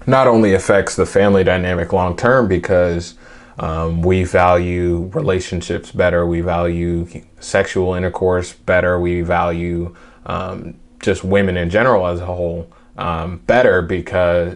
not 0.05 0.27
only 0.27 0.53
affects 0.53 0.95
the 0.95 1.05
family 1.05 1.43
dynamic 1.43 1.91
long 1.91 2.15
term 2.15 2.47
because 2.47 3.15
um, 3.59 4.01
we 4.01 4.23
value 4.23 5.09
relationships 5.13 5.91
better, 5.91 6.25
we 6.25 6.41
value 6.41 7.07
sexual 7.39 7.93
intercourse 7.93 8.53
better, 8.53 8.99
we 8.99 9.21
value 9.21 9.95
um, 10.25 10.75
just 10.99 11.23
women 11.23 11.57
in 11.57 11.69
general 11.69 12.07
as 12.07 12.19
a 12.21 12.25
whole 12.25 12.67
um, 12.97 13.37
better 13.39 13.81
because 13.81 14.55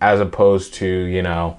as 0.00 0.20
opposed 0.20 0.74
to, 0.74 0.86
you 0.86 1.22
know, 1.22 1.58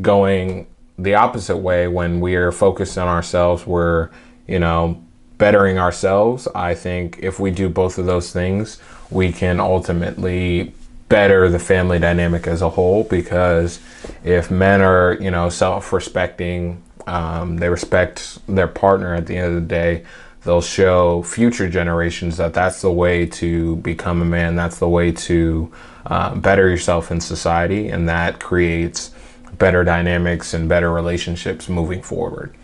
going 0.00 0.66
the 0.98 1.14
opposite 1.14 1.56
way 1.56 1.88
when 1.88 2.20
we're 2.20 2.52
focused 2.52 2.98
on 2.98 3.08
ourselves, 3.08 3.66
we're, 3.66 4.10
you 4.46 4.58
know, 4.58 5.02
bettering 5.38 5.78
ourselves. 5.78 6.48
I 6.54 6.74
think 6.74 7.18
if 7.22 7.38
we 7.38 7.50
do 7.50 7.68
both 7.68 7.98
of 7.98 8.06
those 8.06 8.32
things, 8.32 8.78
we 9.10 9.32
can 9.32 9.60
ultimately 9.60 10.74
better 11.08 11.48
the 11.48 11.58
family 11.58 11.98
dynamic 11.98 12.46
as 12.46 12.60
a 12.60 12.68
whole 12.68 13.04
because 13.04 13.80
if 14.24 14.50
men 14.50 14.82
are, 14.82 15.16
you 15.20 15.30
know, 15.30 15.48
self 15.48 15.92
respecting, 15.92 16.82
um, 17.06 17.56
they 17.56 17.68
respect 17.68 18.38
their 18.46 18.68
partner 18.68 19.14
at 19.14 19.26
the 19.26 19.36
end 19.36 19.48
of 19.48 19.54
the 19.54 19.68
day, 19.68 20.04
they'll 20.44 20.60
show 20.60 21.22
future 21.22 21.68
generations 21.68 22.36
that 22.36 22.52
that's 22.52 22.82
the 22.82 22.92
way 22.92 23.24
to 23.24 23.76
become 23.76 24.20
a 24.20 24.24
man, 24.24 24.56
that's 24.56 24.78
the 24.78 24.88
way 24.88 25.12
to 25.12 25.72
uh, 26.08 26.34
better 26.34 26.68
yourself 26.68 27.10
in 27.10 27.20
society, 27.20 27.88
and 27.88 28.08
that 28.08 28.40
creates 28.40 29.12
better 29.58 29.84
dynamics 29.84 30.54
and 30.54 30.68
better 30.68 30.90
relationships 30.92 31.68
moving 31.68 32.02
forward. 32.02 32.54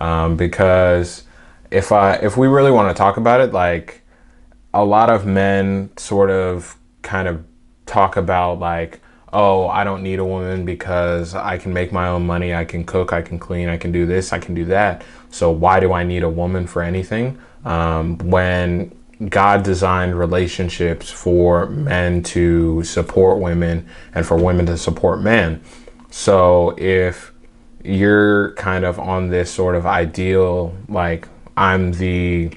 Um, 0.00 0.36
because 0.36 1.24
if 1.70 1.92
I 1.92 2.14
if 2.14 2.36
we 2.36 2.46
really 2.46 2.70
want 2.70 2.94
to 2.94 2.98
talk 2.98 3.16
about 3.16 3.40
it, 3.40 3.52
like 3.52 4.02
a 4.74 4.84
lot 4.84 5.10
of 5.10 5.26
men 5.26 5.90
sort 5.96 6.30
of 6.30 6.76
kind 7.02 7.28
of 7.28 7.44
talk 7.86 8.16
about 8.16 8.58
like, 8.58 9.00
oh, 9.32 9.68
I 9.68 9.84
don't 9.84 10.02
need 10.02 10.18
a 10.18 10.24
woman 10.24 10.64
because 10.64 11.34
I 11.34 11.58
can 11.58 11.72
make 11.72 11.92
my 11.92 12.08
own 12.08 12.26
money, 12.26 12.54
I 12.54 12.64
can 12.64 12.84
cook, 12.84 13.12
I 13.12 13.22
can 13.22 13.38
clean, 13.38 13.68
I 13.68 13.76
can 13.76 13.92
do 13.92 14.06
this, 14.06 14.32
I 14.32 14.38
can 14.38 14.54
do 14.54 14.64
that. 14.66 15.04
So 15.30 15.50
why 15.50 15.80
do 15.80 15.92
I 15.92 16.04
need 16.04 16.22
a 16.22 16.28
woman 16.28 16.66
for 16.66 16.82
anything? 16.82 17.38
Um, 17.64 18.18
when 18.18 18.97
God 19.26 19.64
designed 19.64 20.16
relationships 20.18 21.10
for 21.10 21.66
men 21.66 22.22
to 22.24 22.84
support 22.84 23.38
women 23.38 23.88
and 24.14 24.24
for 24.24 24.36
women 24.36 24.66
to 24.66 24.76
support 24.76 25.20
men. 25.20 25.62
So 26.10 26.74
if 26.78 27.32
you're 27.82 28.52
kind 28.54 28.84
of 28.84 28.98
on 28.98 29.28
this 29.28 29.50
sort 29.50 29.74
of 29.74 29.86
ideal, 29.86 30.76
like 30.88 31.26
I'm 31.56 31.92
the 31.92 32.52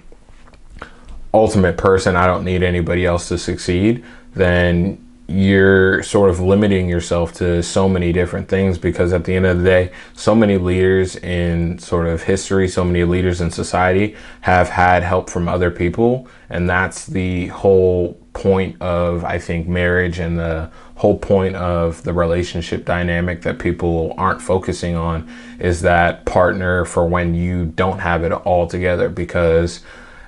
ultimate 1.33 1.77
person, 1.77 2.15
I 2.15 2.27
don't 2.27 2.43
need 2.43 2.61
anybody 2.61 3.05
else 3.05 3.27
to 3.29 3.37
succeed, 3.37 4.03
then 4.33 5.03
you're 5.31 6.03
sort 6.03 6.29
of 6.29 6.39
limiting 6.39 6.89
yourself 6.89 7.33
to 7.33 7.63
so 7.63 7.87
many 7.87 8.11
different 8.11 8.47
things 8.47 8.77
because 8.77 9.13
at 9.13 9.23
the 9.23 9.35
end 9.35 9.45
of 9.45 9.59
the 9.59 9.63
day, 9.63 9.91
so 10.13 10.35
many 10.35 10.57
leaders 10.57 11.15
in 11.15 11.79
sort 11.79 12.07
of 12.07 12.23
history, 12.23 12.67
so 12.67 12.83
many 12.83 13.03
leaders 13.03 13.41
in 13.41 13.49
society 13.49 14.15
have 14.41 14.69
had 14.69 15.03
help 15.03 15.29
from 15.29 15.47
other 15.47 15.71
people. 15.71 16.27
And 16.49 16.69
that's 16.69 17.05
the 17.05 17.47
whole 17.47 18.13
point 18.33 18.81
of, 18.81 19.23
I 19.23 19.39
think, 19.39 19.67
marriage 19.67 20.19
and 20.19 20.37
the 20.37 20.69
whole 20.95 21.17
point 21.17 21.55
of 21.55 22.03
the 22.03 22.13
relationship 22.13 22.85
dynamic 22.85 23.41
that 23.41 23.57
people 23.57 24.13
aren't 24.17 24.41
focusing 24.41 24.95
on 24.95 25.29
is 25.59 25.81
that 25.81 26.25
partner 26.25 26.85
for 26.85 27.07
when 27.07 27.33
you 27.33 27.65
don't 27.65 27.99
have 27.99 28.23
it 28.23 28.31
all 28.31 28.67
together 28.67 29.09
because 29.09 29.81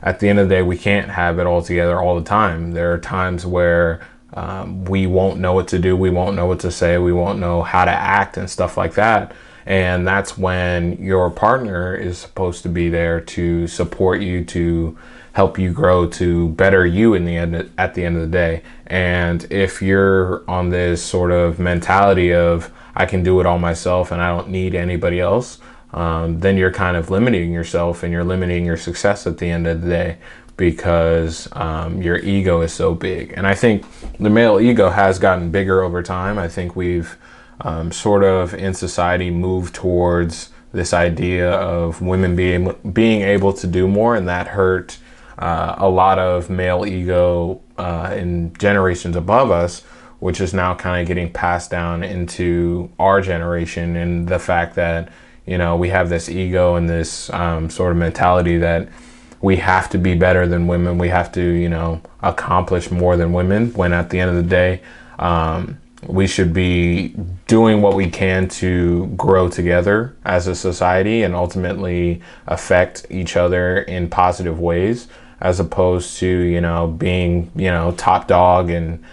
at 0.03 0.19
the 0.19 0.27
end 0.27 0.37
of 0.37 0.49
the 0.49 0.55
day, 0.55 0.61
we 0.61 0.77
can't 0.77 1.09
have 1.09 1.39
it 1.39 1.47
all 1.47 1.61
together 1.61 1.99
all 1.99 2.19
the 2.19 2.25
time. 2.25 2.73
There 2.73 2.93
are 2.93 2.97
times 2.97 3.45
where 3.45 4.01
um, 4.33 4.85
we 4.85 5.05
won't 5.05 5.39
know 5.39 5.53
what 5.53 5.67
to 5.69 5.79
do. 5.79 5.95
We 5.95 6.09
won't 6.09 6.35
know 6.35 6.45
what 6.45 6.59
to 6.61 6.71
say. 6.71 6.97
We 6.97 7.13
won't 7.13 7.39
know 7.39 7.61
how 7.61 7.85
to 7.85 7.91
act 7.91 8.37
and 8.37 8.49
stuff 8.49 8.77
like 8.77 8.95
that. 8.95 9.33
And 9.65 10.05
that's 10.05 10.37
when 10.37 11.01
your 11.01 11.29
partner 11.29 11.95
is 11.95 12.17
supposed 12.17 12.63
to 12.63 12.69
be 12.69 12.89
there 12.89 13.21
to 13.21 13.67
support 13.67 14.21
you, 14.21 14.43
to 14.45 14.97
help 15.33 15.57
you 15.57 15.71
grow, 15.71 16.07
to 16.07 16.49
better 16.49 16.85
you 16.85 17.13
in 17.13 17.25
the 17.25 17.37
end 17.37 17.71
at 17.77 17.93
the 17.93 18.03
end 18.05 18.17
of 18.17 18.21
the 18.23 18.27
day. 18.27 18.63
And 18.87 19.49
if 19.51 19.81
you're 19.81 20.43
on 20.49 20.69
this 20.69 21.03
sort 21.03 21.31
of 21.31 21.59
mentality 21.59 22.33
of 22.33 22.71
I 22.95 23.05
can 23.05 23.23
do 23.23 23.39
it 23.39 23.45
all 23.45 23.57
myself 23.57 24.11
and 24.11 24.21
I 24.21 24.35
don't 24.35 24.49
need 24.49 24.75
anybody 24.75 25.19
else, 25.19 25.59
um, 25.93 26.39
then 26.39 26.57
you're 26.57 26.71
kind 26.71 26.97
of 26.97 27.09
limiting 27.09 27.51
yourself 27.53 28.03
and 28.03 28.11
you're 28.11 28.23
limiting 28.23 28.65
your 28.65 28.77
success 28.77 29.25
at 29.25 29.37
the 29.37 29.49
end 29.49 29.67
of 29.67 29.81
the 29.81 29.89
day 29.89 30.17
because 30.57 31.47
um, 31.53 32.01
your 32.01 32.17
ego 32.17 32.61
is 32.61 32.73
so 32.73 32.93
big. 32.93 33.33
And 33.35 33.47
I 33.47 33.55
think 33.55 33.85
the 34.19 34.29
male 34.29 34.59
ego 34.59 34.89
has 34.89 35.19
gotten 35.19 35.51
bigger 35.51 35.81
over 35.81 36.03
time. 36.03 36.37
I 36.37 36.47
think 36.47 36.75
we've 36.75 37.17
um, 37.61 37.91
sort 37.91 38.23
of 38.23 38.53
in 38.53 38.73
society 38.73 39.31
moved 39.31 39.73
towards 39.73 40.49
this 40.71 40.93
idea 40.93 41.51
of 41.51 42.01
women 42.01 42.35
being 42.35 42.75
being 42.91 43.21
able 43.21 43.53
to 43.53 43.67
do 43.67 43.87
more, 43.87 44.15
and 44.15 44.27
that 44.27 44.47
hurt 44.47 44.97
uh, 45.37 45.75
a 45.77 45.87
lot 45.87 46.19
of 46.19 46.49
male 46.49 46.85
ego 46.85 47.61
uh, 47.77 48.13
in 48.17 48.53
generations 48.53 49.15
above 49.15 49.51
us, 49.51 49.81
which 50.19 50.41
is 50.41 50.53
now 50.53 50.73
kind 50.73 51.01
of 51.01 51.07
getting 51.07 51.31
passed 51.31 51.69
down 51.69 52.03
into 52.03 52.91
our 52.99 53.21
generation, 53.21 53.95
and 53.95 54.27
the 54.27 54.39
fact 54.39 54.75
that 54.75 55.11
you 55.45 55.57
know 55.57 55.75
we 55.75 55.89
have 55.89 56.09
this 56.09 56.27
ego 56.27 56.75
and 56.75 56.89
this 56.89 57.29
um, 57.31 57.69
sort 57.69 57.91
of 57.91 57.97
mentality 57.97 58.57
that 58.57 58.89
we 59.43 59.57
have 59.57 59.89
to 59.89 59.97
be 59.97 60.15
better 60.15 60.47
than 60.47 60.67
women. 60.67 60.97
We 60.97 61.09
have 61.09 61.29
to, 61.33 61.41
you 61.41 61.67
know, 61.67 62.01
accomplish 62.21 62.89
more 62.89 63.17
than 63.17 63.33
women. 63.33 63.73
When 63.73 63.91
at 63.91 64.09
the 64.09 64.21
end 64.21 64.29
of 64.29 64.37
the 64.37 64.49
day, 64.49 64.81
um, 65.19 65.81
we 66.07 66.27
should 66.27 66.53
be 66.53 67.09
doing 67.47 67.81
what 67.81 67.93
we 67.93 68.09
can 68.09 68.47
to 68.47 69.07
grow 69.17 69.49
together 69.49 70.15
as 70.23 70.47
a 70.47 70.55
society 70.55 71.23
and 71.23 71.35
ultimately 71.35 72.21
affect 72.47 73.05
each 73.09 73.35
other 73.35 73.79
in 73.79 74.09
positive 74.09 74.61
ways, 74.61 75.09
as 75.41 75.59
opposed 75.59 76.17
to, 76.19 76.27
you 76.27 76.61
know, 76.61 76.87
being, 76.87 77.51
you 77.53 77.69
know, 77.69 77.91
top 77.97 78.29
dog 78.29 78.69
and 78.69 79.03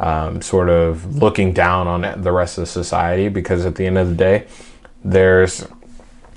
um, 0.00 0.42
sort 0.42 0.68
of 0.68 1.14
looking 1.14 1.52
down 1.52 1.86
on 1.86 2.22
the 2.22 2.32
rest 2.32 2.58
of 2.58 2.68
society. 2.68 3.28
Because 3.28 3.64
at 3.64 3.76
the 3.76 3.86
end 3.86 3.98
of 3.98 4.08
the 4.08 4.16
day, 4.16 4.46
there's 5.04 5.64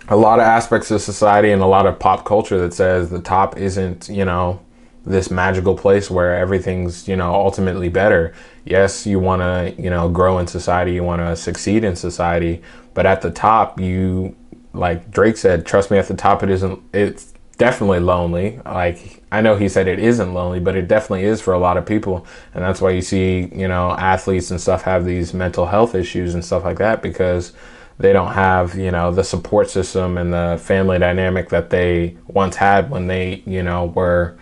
a 0.09 0.15
lot 0.15 0.39
of 0.39 0.45
aspects 0.45 0.89
of 0.91 1.01
society 1.01 1.51
and 1.51 1.61
a 1.61 1.67
lot 1.67 1.85
of 1.85 1.99
pop 1.99 2.25
culture 2.25 2.57
that 2.59 2.73
says 2.73 3.09
the 3.09 3.21
top 3.21 3.57
isn't, 3.57 4.09
you 4.09 4.25
know, 4.25 4.59
this 5.05 5.31
magical 5.31 5.75
place 5.75 6.09
where 6.09 6.35
everything's, 6.35 7.07
you 7.07 7.15
know, 7.15 7.33
ultimately 7.33 7.89
better. 7.89 8.33
Yes, 8.65 9.05
you 9.05 9.19
want 9.19 9.41
to, 9.41 9.81
you 9.81 9.89
know, 9.89 10.09
grow 10.09 10.39
in 10.39 10.47
society, 10.47 10.93
you 10.93 11.03
want 11.03 11.21
to 11.21 11.35
succeed 11.35 11.83
in 11.83 11.95
society, 11.95 12.61
but 12.93 13.05
at 13.05 13.21
the 13.21 13.31
top, 13.31 13.79
you 13.79 14.35
like 14.73 15.09
Drake 15.09 15.37
said, 15.37 15.65
trust 15.65 15.91
me, 15.91 15.97
at 15.97 16.07
the 16.07 16.15
top 16.15 16.43
it 16.43 16.49
isn't 16.49 16.81
it's 16.93 17.33
definitely 17.57 17.99
lonely. 17.99 18.59
Like 18.65 19.23
I 19.31 19.41
know 19.41 19.55
he 19.57 19.69
said 19.69 19.87
it 19.87 19.99
isn't 19.99 20.33
lonely, 20.33 20.59
but 20.59 20.75
it 20.75 20.87
definitely 20.87 21.25
is 21.25 21.39
for 21.39 21.53
a 21.53 21.59
lot 21.59 21.77
of 21.77 21.85
people, 21.85 22.25
and 22.55 22.63
that's 22.63 22.81
why 22.81 22.91
you 22.91 23.01
see, 23.01 23.49
you 23.53 23.67
know, 23.67 23.91
athletes 23.91 24.49
and 24.49 24.59
stuff 24.59 24.83
have 24.83 25.05
these 25.05 25.33
mental 25.35 25.67
health 25.67 25.93
issues 25.93 26.33
and 26.33 26.43
stuff 26.43 26.63
like 26.65 26.79
that 26.79 27.01
because 27.03 27.53
they 27.99 28.13
don't 28.13 28.33
have 28.33 28.75
you 28.75 28.91
know 28.91 29.11
the 29.11 29.23
support 29.23 29.69
system 29.69 30.17
and 30.17 30.33
the 30.33 30.59
family 30.61 30.97
dynamic 30.97 31.49
that 31.49 31.69
they 31.69 32.17
once 32.27 32.55
had 32.55 32.89
when 32.89 33.07
they 33.07 33.43
you 33.45 33.61
know 33.61 33.85
were 33.87 34.37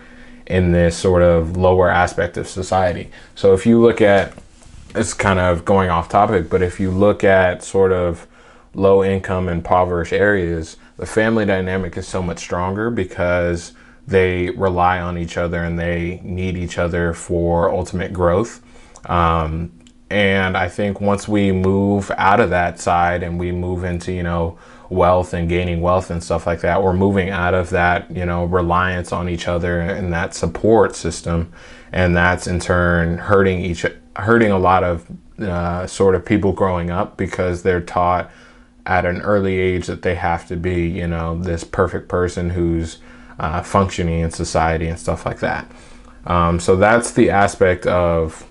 in 0.46 0.72
this 0.72 0.96
sort 0.96 1.22
of 1.22 1.56
lower 1.56 1.90
aspect 1.90 2.38
of 2.38 2.48
society. 2.48 3.10
So 3.34 3.52
if 3.52 3.66
you 3.66 3.80
look 3.80 4.00
at 4.00 4.32
it's 4.94 5.12
kind 5.12 5.38
of 5.38 5.64
going 5.64 5.90
off 5.90 6.08
topic 6.08 6.48
but 6.48 6.62
if 6.62 6.80
you 6.80 6.90
look 6.90 7.22
at 7.22 7.62
sort 7.62 7.92
of 7.92 8.26
low 8.74 9.04
income 9.04 9.48
impoverished 9.48 10.12
areas 10.12 10.76
the 10.96 11.06
family 11.06 11.44
dynamic 11.44 11.96
is 11.96 12.08
so 12.08 12.22
much 12.22 12.38
stronger 12.38 12.90
because 12.90 13.72
they 14.08 14.48
rely 14.50 15.00
on 15.00 15.18
each 15.18 15.36
other 15.36 15.62
and 15.62 15.78
they 15.78 16.20
need 16.24 16.56
each 16.56 16.78
other 16.78 17.12
for 17.12 17.70
ultimate 17.70 18.12
growth. 18.12 18.62
Um, 19.04 19.70
and 20.10 20.56
I 20.56 20.68
think 20.68 21.00
once 21.00 21.28
we 21.28 21.52
move 21.52 22.10
out 22.16 22.40
of 22.40 22.50
that 22.50 22.80
side 22.80 23.22
and 23.22 23.38
we 23.38 23.52
move 23.52 23.84
into, 23.84 24.12
you 24.12 24.22
know, 24.22 24.58
wealth 24.88 25.34
and 25.34 25.48
gaining 25.48 25.82
wealth 25.82 26.10
and 26.10 26.22
stuff 26.22 26.46
like 26.46 26.60
that, 26.62 26.82
we're 26.82 26.94
moving 26.94 27.28
out 27.28 27.52
of 27.52 27.70
that, 27.70 28.10
you 28.10 28.24
know, 28.24 28.46
reliance 28.46 29.12
on 29.12 29.28
each 29.28 29.46
other 29.46 29.80
and 29.80 30.12
that 30.12 30.34
support 30.34 30.96
system. 30.96 31.52
And 31.92 32.16
that's 32.16 32.46
in 32.46 32.58
turn 32.58 33.18
hurting 33.18 33.60
each, 33.60 33.84
hurting 34.16 34.50
a 34.50 34.58
lot 34.58 34.82
of 34.82 35.06
uh, 35.38 35.86
sort 35.86 36.14
of 36.14 36.24
people 36.24 36.52
growing 36.52 36.90
up 36.90 37.18
because 37.18 37.62
they're 37.62 37.80
taught 37.80 38.30
at 38.86 39.04
an 39.04 39.20
early 39.20 39.58
age 39.58 39.86
that 39.86 40.00
they 40.00 40.14
have 40.14 40.48
to 40.48 40.56
be, 40.56 40.88
you 40.88 41.06
know, 41.06 41.38
this 41.38 41.64
perfect 41.64 42.08
person 42.08 42.48
who's 42.50 42.98
uh, 43.38 43.62
functioning 43.62 44.20
in 44.20 44.30
society 44.30 44.88
and 44.88 44.98
stuff 44.98 45.26
like 45.26 45.40
that. 45.40 45.70
Um, 46.26 46.58
so 46.58 46.76
that's 46.76 47.12
the 47.12 47.28
aspect 47.28 47.86
of 47.86 48.47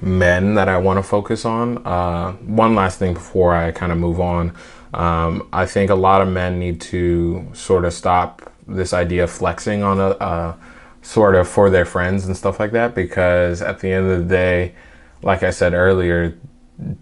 men 0.00 0.54
that 0.54 0.68
I 0.68 0.78
want 0.78 0.98
to 0.98 1.02
focus 1.02 1.44
on. 1.44 1.78
Uh, 1.86 2.32
one 2.32 2.74
last 2.74 2.98
thing 2.98 3.14
before 3.14 3.54
I 3.54 3.72
kind 3.72 3.92
of 3.92 3.98
move 3.98 4.20
on. 4.20 4.54
Um, 4.94 5.48
I 5.52 5.66
think 5.66 5.90
a 5.90 5.94
lot 5.94 6.20
of 6.20 6.28
men 6.28 6.58
need 6.58 6.80
to 6.82 7.48
sort 7.52 7.84
of 7.84 7.92
stop 7.92 8.52
this 8.66 8.92
idea 8.92 9.24
of 9.24 9.30
flexing 9.30 9.82
on 9.82 9.98
a, 9.98 10.10
a 10.10 10.58
sort 11.02 11.34
of 11.34 11.48
for 11.48 11.70
their 11.70 11.84
friends 11.84 12.26
and 12.26 12.36
stuff 12.36 12.60
like 12.60 12.72
that 12.72 12.94
because 12.94 13.62
at 13.62 13.80
the 13.80 13.90
end 13.90 14.10
of 14.10 14.18
the 14.18 14.24
day, 14.24 14.74
like 15.22 15.42
I 15.42 15.50
said 15.50 15.74
earlier, 15.74 16.38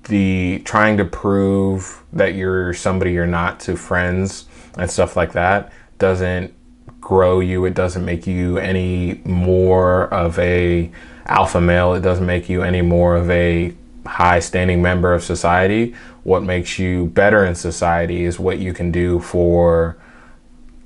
the 0.05 0.63
trying 0.65 0.97
to 0.97 1.05
prove 1.05 2.03
that 2.13 2.35
you're 2.35 2.73
somebody 2.73 3.13
you're 3.13 3.27
not 3.27 3.61
to 3.61 3.77
friends 3.77 4.47
and 4.79 4.91
stuff 4.91 5.17
like 5.17 5.33
that 5.33 5.73
doesn't 5.99 6.55
grow 7.01 7.41
you. 7.41 7.65
It 7.67 7.75
doesn't 7.75 8.05
make 8.05 8.27
you 8.27 8.59
any 8.59 9.21
more 9.25 10.13
of 10.13 10.39
a 10.39 10.91
alpha 11.27 11.61
male. 11.61 11.95
It 11.95 12.01
doesn't 12.01 12.27
make 12.27 12.49
you 12.49 12.63
any 12.63 12.83
more 12.83 13.17
of 13.17 13.31
a 13.31 13.75
high 14.07 14.41
standing 14.41 14.83
member 14.83 15.13
of 15.13 15.23
society. 15.23 15.95
What 16.23 16.43
makes 16.43 16.79
you 16.79 17.07
better 17.07 17.45
in 17.45 17.55
society 17.55 18.25
is 18.25 18.39
what 18.39 18.59
you 18.59 18.73
can 18.73 18.91
do 18.91 19.21
for 19.21 19.97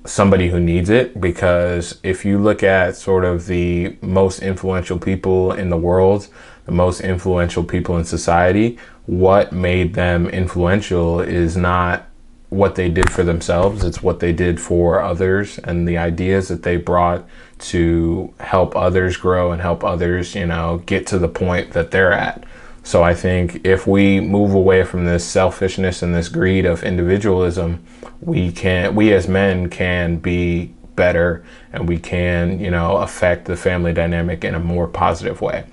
somebody 0.07 0.49
who 0.49 0.59
needs 0.59 0.89
it 0.89 1.21
because 1.21 2.01
if 2.03 2.25
you 2.25 2.39
look 2.39 2.63
at 2.63 2.97
sort 2.97 3.25
of 3.25 3.47
the 3.47 3.97
most 4.01 4.41
influential 4.41 4.99
people 4.99 5.53
in 5.53 5.69
the 5.69 5.77
world, 5.77 6.29
the 6.65 6.73
most 6.73 7.01
influential 7.01 7.63
people 7.63 7.97
in 7.99 8.05
society, 8.05 8.79
what 9.07 9.53
made 9.53 9.95
them 9.95 10.27
influential 10.29 11.21
is 11.21 11.57
not 11.57 12.10
what 12.51 12.75
they 12.75 12.89
did 12.89 13.11
for 13.11 13.23
themselves, 13.23 13.85
it's 13.85 14.03
what 14.03 14.21
they 14.21 14.33
did 14.33 14.61
for 14.61 15.01
others 15.01 15.59
and 15.59 15.89
the 15.89 15.97
ideas 15.97 16.49
that 16.49 16.65
they 16.65 16.77
brought 16.77 17.27
to 17.59 18.35
help 18.41 18.77
others 18.77 19.17
grow 19.17 19.53
and 19.53 19.63
help 19.63 19.85
others, 19.85 20.35
you 20.35 20.47
know, 20.47 20.83
get 20.87 21.07
to 21.07 21.19
the 21.19 21.29
point 21.29 21.73
that 21.73 21.91
they're 21.93 22.13
at. 22.13 22.45
So 22.83 23.03
I 23.03 23.15
think 23.15 23.65
if 23.65 23.87
we 23.87 24.21
move 24.21 24.53
away 24.53 24.85
from 24.85 25.05
this 25.05 25.25
selfishness 25.25 26.03
and 26.03 26.15
this 26.15 26.29
greed 26.29 26.67
of 26.67 26.83
individualism, 26.83 27.85
we 28.21 28.51
can 28.51 28.95
we 28.95 29.13
as 29.13 29.29
men 29.29 29.71
can 29.71 30.17
be 30.17 30.75
better 30.97 31.45
and 31.73 31.89
we 31.89 31.99
can, 31.99 32.59
you 32.59 32.71
know, 32.71 32.97
affect 32.97 33.45
the 33.45 33.57
family 33.57 33.93
dynamic 33.93 34.45
in 34.45 34.55
a 34.55 34.61
more 34.61 34.89
positive 34.89 35.41
way. 35.41 35.65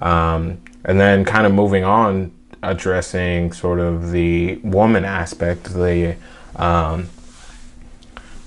Um, 0.00 0.60
and 0.84 0.98
then 1.00 1.24
kind 1.24 1.46
of 1.46 1.52
moving 1.52 1.84
on, 1.84 2.32
addressing 2.62 3.52
sort 3.52 3.78
of 3.78 4.10
the 4.10 4.56
woman 4.56 5.04
aspect, 5.04 5.64
the 5.74 6.16
um, 6.56 7.08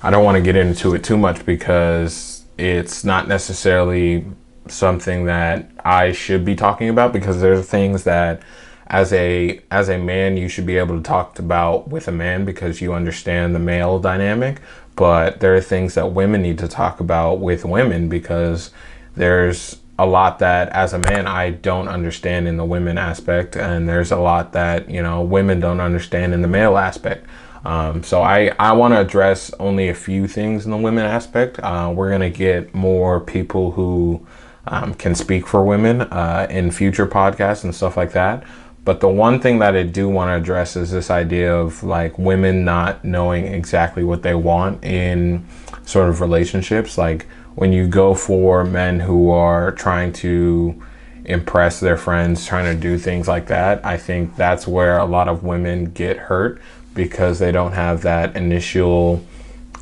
I 0.01 0.09
don't 0.09 0.23
want 0.23 0.35
to 0.35 0.41
get 0.41 0.55
into 0.55 0.95
it 0.95 1.03
too 1.03 1.17
much 1.17 1.45
because 1.45 2.43
it's 2.57 3.03
not 3.03 3.27
necessarily 3.27 4.25
something 4.67 5.25
that 5.25 5.69
I 5.83 6.11
should 6.11 6.45
be 6.45 6.55
talking 6.55 6.89
about 6.89 7.11
because 7.11 7.41
there's 7.41 7.65
things 7.65 8.03
that 8.03 8.41
as 8.87 9.13
a 9.13 9.61
as 9.69 9.89
a 9.89 9.97
man 9.97 10.35
you 10.35 10.47
should 10.47 10.65
be 10.65 10.77
able 10.77 10.97
to 10.97 11.03
talk 11.03 11.37
about 11.37 11.89
with 11.89 12.07
a 12.07 12.11
man 12.11 12.43
because 12.43 12.81
you 12.81 12.93
understand 12.93 13.53
the 13.53 13.59
male 13.59 13.99
dynamic. 13.99 14.61
But 14.95 15.39
there 15.39 15.55
are 15.55 15.61
things 15.61 15.93
that 15.95 16.11
women 16.11 16.41
need 16.41 16.57
to 16.59 16.67
talk 16.67 16.99
about 16.99 17.39
with 17.39 17.63
women 17.63 18.09
because 18.09 18.71
there's 19.15 19.77
a 19.99 20.05
lot 20.05 20.39
that 20.39 20.69
as 20.69 20.93
a 20.93 20.99
man 20.99 21.27
I 21.27 21.51
don't 21.51 21.87
understand 21.87 22.47
in 22.47 22.57
the 22.57 22.65
women 22.65 22.97
aspect 22.97 23.55
and 23.55 23.87
there's 23.87 24.11
a 24.11 24.17
lot 24.17 24.53
that 24.53 24.89
you 24.89 25.03
know 25.03 25.21
women 25.21 25.59
don't 25.59 25.81
understand 25.81 26.33
in 26.33 26.41
the 26.41 26.47
male 26.47 26.77
aspect 26.77 27.25
um, 27.65 28.03
so 28.03 28.21
I, 28.21 28.53
I 28.57 28.71
want 28.73 28.93
to 28.93 29.01
address 29.01 29.51
only 29.59 29.89
a 29.89 29.93
few 29.93 30.27
things 30.27 30.65
in 30.65 30.71
the 30.71 30.77
women 30.77 31.05
aspect. 31.05 31.59
Uh, 31.59 31.91
we're 31.93 32.17
to 32.17 32.29
get 32.29 32.73
more 32.73 33.19
people 33.19 33.71
who 33.71 34.25
um, 34.67 34.93
can 34.93 35.15
speak 35.15 35.47
for 35.47 35.63
women 35.63 36.01
uh, 36.01 36.47
in 36.49 36.71
future 36.71 37.07
podcasts 37.07 37.63
and 37.63 37.73
stuff 37.73 37.97
like 37.97 38.13
that. 38.13 38.43
But 38.85 39.01
the 39.01 39.09
one 39.09 39.39
thing 39.39 39.59
that 39.59 39.75
I 39.75 39.83
do 39.83 40.07
want 40.07 40.29
to 40.29 40.35
address 40.35 40.75
is 40.75 40.91
this 40.91 41.11
idea 41.11 41.53
of 41.53 41.83
like 41.83 42.17
women 42.17 42.63
not 42.63 43.03
knowing 43.03 43.45
exactly 43.45 44.03
what 44.03 44.23
they 44.23 44.35
want 44.35 44.83
in 44.83 45.45
sort 45.85 46.09
of 46.09 46.21
relationships. 46.21 46.97
Like 46.97 47.27
when 47.59 47.73
you 47.73 47.85
go 47.85 48.13
for 48.13 48.63
men 48.63 49.01
who 49.01 49.29
are 49.29 49.73
trying 49.73 50.13
to 50.13 50.81
impress 51.25 51.81
their 51.81 51.97
friends, 51.97 52.45
trying 52.47 52.63
to 52.63 52.81
do 52.81 52.97
things 52.97 53.27
like 53.27 53.47
that, 53.47 53.85
I 53.85 53.97
think 53.97 54.37
that's 54.37 54.65
where 54.65 54.97
a 54.97 55.03
lot 55.03 55.27
of 55.27 55.43
women 55.43 55.91
get 55.91 56.15
hurt 56.15 56.61
because 56.93 57.37
they 57.37 57.51
don't 57.51 57.73
have 57.73 58.01
that 58.03 58.37
initial 58.37 59.21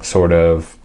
sort 0.01 0.31
of 0.31 0.75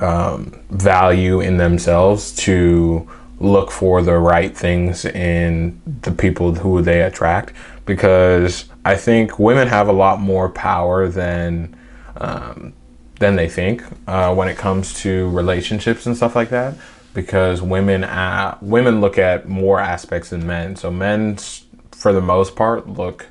um, 0.00 0.60
value 0.70 1.38
in 1.38 1.58
themselves 1.58 2.34
to 2.38 3.08
look 3.38 3.70
for 3.70 4.02
the 4.02 4.18
right 4.18 4.56
things 4.56 5.04
in 5.04 5.80
the 6.02 6.10
people 6.10 6.56
who 6.56 6.82
they 6.82 7.02
attract. 7.02 7.52
Because 7.86 8.64
I 8.84 8.96
think 8.96 9.38
women 9.38 9.68
have 9.68 9.86
a 9.86 9.92
lot 9.92 10.18
more 10.18 10.48
power 10.48 11.06
than 11.06 11.76
um, 12.16 12.72
than 13.20 13.36
they 13.36 13.48
think 13.48 13.84
uh, 14.08 14.34
when 14.34 14.48
it 14.48 14.56
comes 14.58 14.92
to 14.92 15.28
relationships 15.30 16.04
and 16.06 16.16
stuff 16.16 16.34
like 16.34 16.50
that 16.50 16.74
because 17.14 17.62
women 17.62 18.02
uh, 18.02 18.58
women 18.60 19.00
look 19.00 19.16
at 19.16 19.48
more 19.48 19.78
aspects 19.78 20.30
than 20.30 20.44
men 20.44 20.74
so 20.74 20.90
men 20.90 21.36
for 21.92 22.12
the 22.12 22.20
most 22.20 22.56
part 22.56 22.88
look 22.88 23.26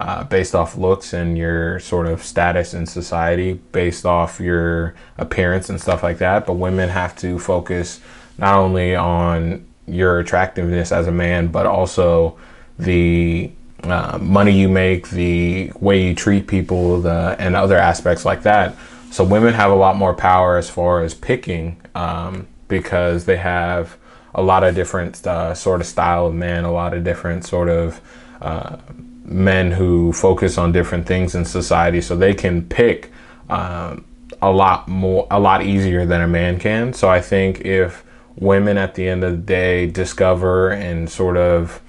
uh, 0.00 0.24
based 0.24 0.54
off 0.54 0.76
looks 0.78 1.12
and 1.12 1.36
your 1.36 1.78
sort 1.78 2.06
of 2.06 2.22
status 2.22 2.72
in 2.72 2.86
society, 2.86 3.52
based 3.52 4.06
off 4.06 4.40
your 4.40 4.94
appearance 5.18 5.68
and 5.68 5.78
stuff 5.78 6.02
like 6.02 6.16
that. 6.16 6.46
But 6.46 6.54
women 6.54 6.88
have 6.88 7.14
to 7.16 7.38
focus 7.38 8.00
not 8.38 8.56
only 8.56 8.96
on 8.96 9.66
your 9.86 10.18
attractiveness 10.18 10.90
as 10.90 11.06
a 11.06 11.12
man, 11.12 11.48
but 11.48 11.66
also 11.66 12.38
the 12.78 13.50
uh, 13.82 14.18
money 14.18 14.52
you 14.52 14.70
make, 14.70 15.10
the 15.10 15.70
way 15.80 16.02
you 16.02 16.14
treat 16.14 16.46
people, 16.46 17.02
the 17.02 17.36
and 17.38 17.54
other 17.54 17.76
aspects 17.76 18.24
like 18.24 18.42
that. 18.44 18.74
So 19.10 19.24
women 19.24 19.54
have 19.54 19.70
a 19.70 19.74
lot 19.74 19.96
more 19.96 20.14
power 20.14 20.56
as 20.56 20.70
far 20.70 21.02
as 21.02 21.14
picking 21.14 21.80
um, 21.94 22.46
because 22.68 23.24
they 23.24 23.36
have 23.36 23.96
a 24.34 24.42
lot 24.42 24.62
of 24.62 24.74
different 24.74 25.26
uh, 25.26 25.54
sort 25.54 25.80
of 25.80 25.86
style 25.86 26.26
of 26.26 26.34
men, 26.34 26.64
a 26.64 26.72
lot 26.72 26.94
of 26.94 27.02
different 27.02 27.44
sort 27.44 27.68
of 27.68 28.00
uh, 28.40 28.76
men 29.24 29.72
who 29.72 30.12
focus 30.12 30.56
on 30.58 30.72
different 30.72 31.06
things 31.06 31.34
in 31.34 31.44
society. 31.44 32.00
So 32.00 32.16
they 32.16 32.34
can 32.34 32.62
pick 32.66 33.10
um, 33.48 34.04
a 34.42 34.50
lot 34.50 34.88
more 34.88 35.26
a 35.30 35.38
lot 35.38 35.62
easier 35.64 36.06
than 36.06 36.20
a 36.20 36.28
man 36.28 36.58
can. 36.58 36.92
So 36.92 37.08
i 37.08 37.20
think 37.20 37.60
if 37.62 38.04
women 38.36 38.78
at 38.78 38.94
the 38.94 39.06
end 39.06 39.24
of 39.24 39.32
the 39.32 39.38
day 39.38 39.86
discover 39.86 40.70
and 40.70 41.10
sort 41.10 41.36
of 41.36 41.80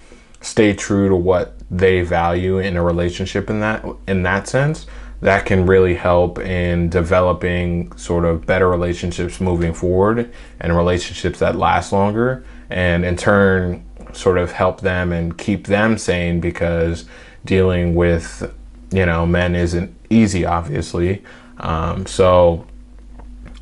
stay 0.41 0.73
true 0.73 1.07
to 1.07 1.15
what 1.15 1.53
they 1.69 2.01
value 2.01 2.57
in 2.57 2.75
a 2.75 2.83
relationship 2.83 3.49
in 3.49 3.59
that 3.59 3.85
in 4.07 4.23
that 4.23 4.47
sense 4.47 4.85
that 5.21 5.45
can 5.45 5.65
really 5.65 5.95
help 5.95 6.39
in 6.39 6.89
developing 6.89 7.95
sort 7.95 8.25
of 8.25 8.45
better 8.45 8.67
relationships 8.67 9.39
moving 9.39 9.73
forward 9.73 10.31
and 10.59 10.75
relationships 10.75 11.39
that 11.39 11.55
last 11.55 11.91
longer 11.91 12.43
and 12.69 13.05
in 13.05 13.15
turn 13.15 13.83
sort 14.13 14.37
of 14.37 14.51
help 14.51 14.81
them 14.81 15.11
and 15.11 15.37
keep 15.37 15.67
them 15.67 15.97
sane 15.97 16.39
because 16.39 17.05
dealing 17.45 17.95
with 17.95 18.53
you 18.91 19.05
know 19.05 19.25
men 19.25 19.55
isn't 19.55 19.95
easy 20.09 20.45
obviously. 20.45 21.23
Um, 21.59 22.05
so 22.05 22.65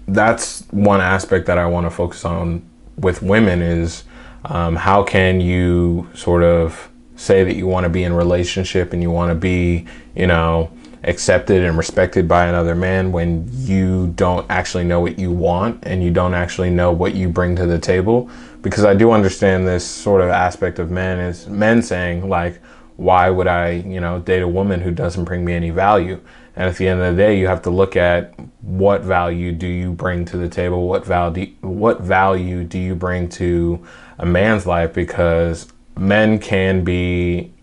that's 0.08 0.62
one 0.72 1.02
aspect 1.02 1.46
that 1.46 1.58
i 1.58 1.66
want 1.66 1.86
to 1.86 1.90
focus 1.92 2.26
on 2.26 2.68
with 2.98 3.22
women 3.22 3.62
is 3.62 4.04
um, 4.46 4.76
how 4.76 5.04
can 5.04 5.40
you 5.42 6.10
sort 6.14 6.44
of 6.44 6.90
say 7.16 7.44
that 7.44 7.56
you 7.56 7.68
want 7.68 7.84
to 7.84 7.90
be 7.90 8.04
in 8.04 8.14
relationship 8.14 8.94
and 8.94 9.04
you 9.04 9.12
want 9.12 9.30
to 9.30 9.36
be 9.36 9.86
you 10.16 10.26
know 10.26 10.72
accepted 11.04 11.64
and 11.64 11.78
respected 11.78 12.28
by 12.28 12.46
another 12.48 12.76
man 12.76 13.12
when 13.12 13.48
you 13.52 14.08
don't 14.16 14.46
actually 14.50 14.84
know 14.84 15.00
what 15.00 15.18
you 15.18 15.32
want 15.32 15.80
and 15.84 16.04
you 16.04 16.12
don't 16.12 16.34
actually 16.34 16.70
know 16.70 16.92
what 16.92 17.16
you 17.16 17.30
bring 17.30 17.56
to 17.56 17.66
the 17.66 17.80
table 17.80 18.30
because 18.62 18.84
i 18.84 18.94
do 18.94 19.12
understand 19.12 19.66
this 19.66 19.86
sort 19.86 20.20
of 20.20 20.30
aspect 20.30 20.78
of 20.78 20.92
men 20.92 21.18
is 21.18 21.48
men 21.48 21.82
saying 21.82 22.28
like 22.28 22.60
why 23.00 23.30
would 23.30 23.48
I, 23.48 23.72
you 23.72 24.02
know, 24.02 24.20
date 24.20 24.42
a 24.42 24.48
woman 24.48 24.82
who 24.82 24.92
doesn't 24.92 25.24
bring 25.24 25.46
me 25.46 25.54
any 25.54 25.70
value? 25.70 26.20
And 26.58 26.68
at 26.68 26.76
the 26.76 26.90
end 26.90 27.00
of 27.00 27.16
the 27.16 27.22
day, 27.22 27.40
you 27.40 27.48
have 27.48 27.62
to 27.62 27.70
look 27.70 27.96
at 27.96 28.38
what 28.62 29.04
value 29.04 29.54
do 29.54 29.68
you 29.68 29.94
bring 29.94 30.26
to 30.26 30.38
the 30.38 30.50
table? 30.50 30.86
What 30.86 31.06
value 31.06 31.54
what 31.62 32.02
value 32.02 32.66
do 32.66 32.78
you 32.78 32.96
bring 32.96 33.30
to 33.30 33.86
a 34.18 34.26
man's 34.26 34.66
life? 34.66 34.94
Because 34.94 35.72
men 35.98 36.40
can 36.40 36.84
be 36.84 37.54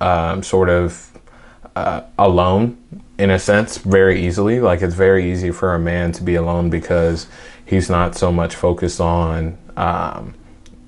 um, 0.00 0.44
sort 0.44 0.68
of 0.68 1.11
uh, 1.76 2.02
alone 2.18 2.78
in 3.18 3.30
a 3.30 3.38
sense 3.38 3.78
very 3.78 4.24
easily. 4.26 4.60
Like 4.60 4.82
it's 4.82 4.94
very 4.94 5.30
easy 5.30 5.50
for 5.50 5.74
a 5.74 5.78
man 5.78 6.12
to 6.12 6.22
be 6.22 6.34
alone 6.34 6.70
because 6.70 7.26
he's 7.64 7.88
not 7.88 8.14
so 8.14 8.32
much 8.32 8.54
focused 8.54 9.00
on 9.00 9.56
um, 9.76 10.34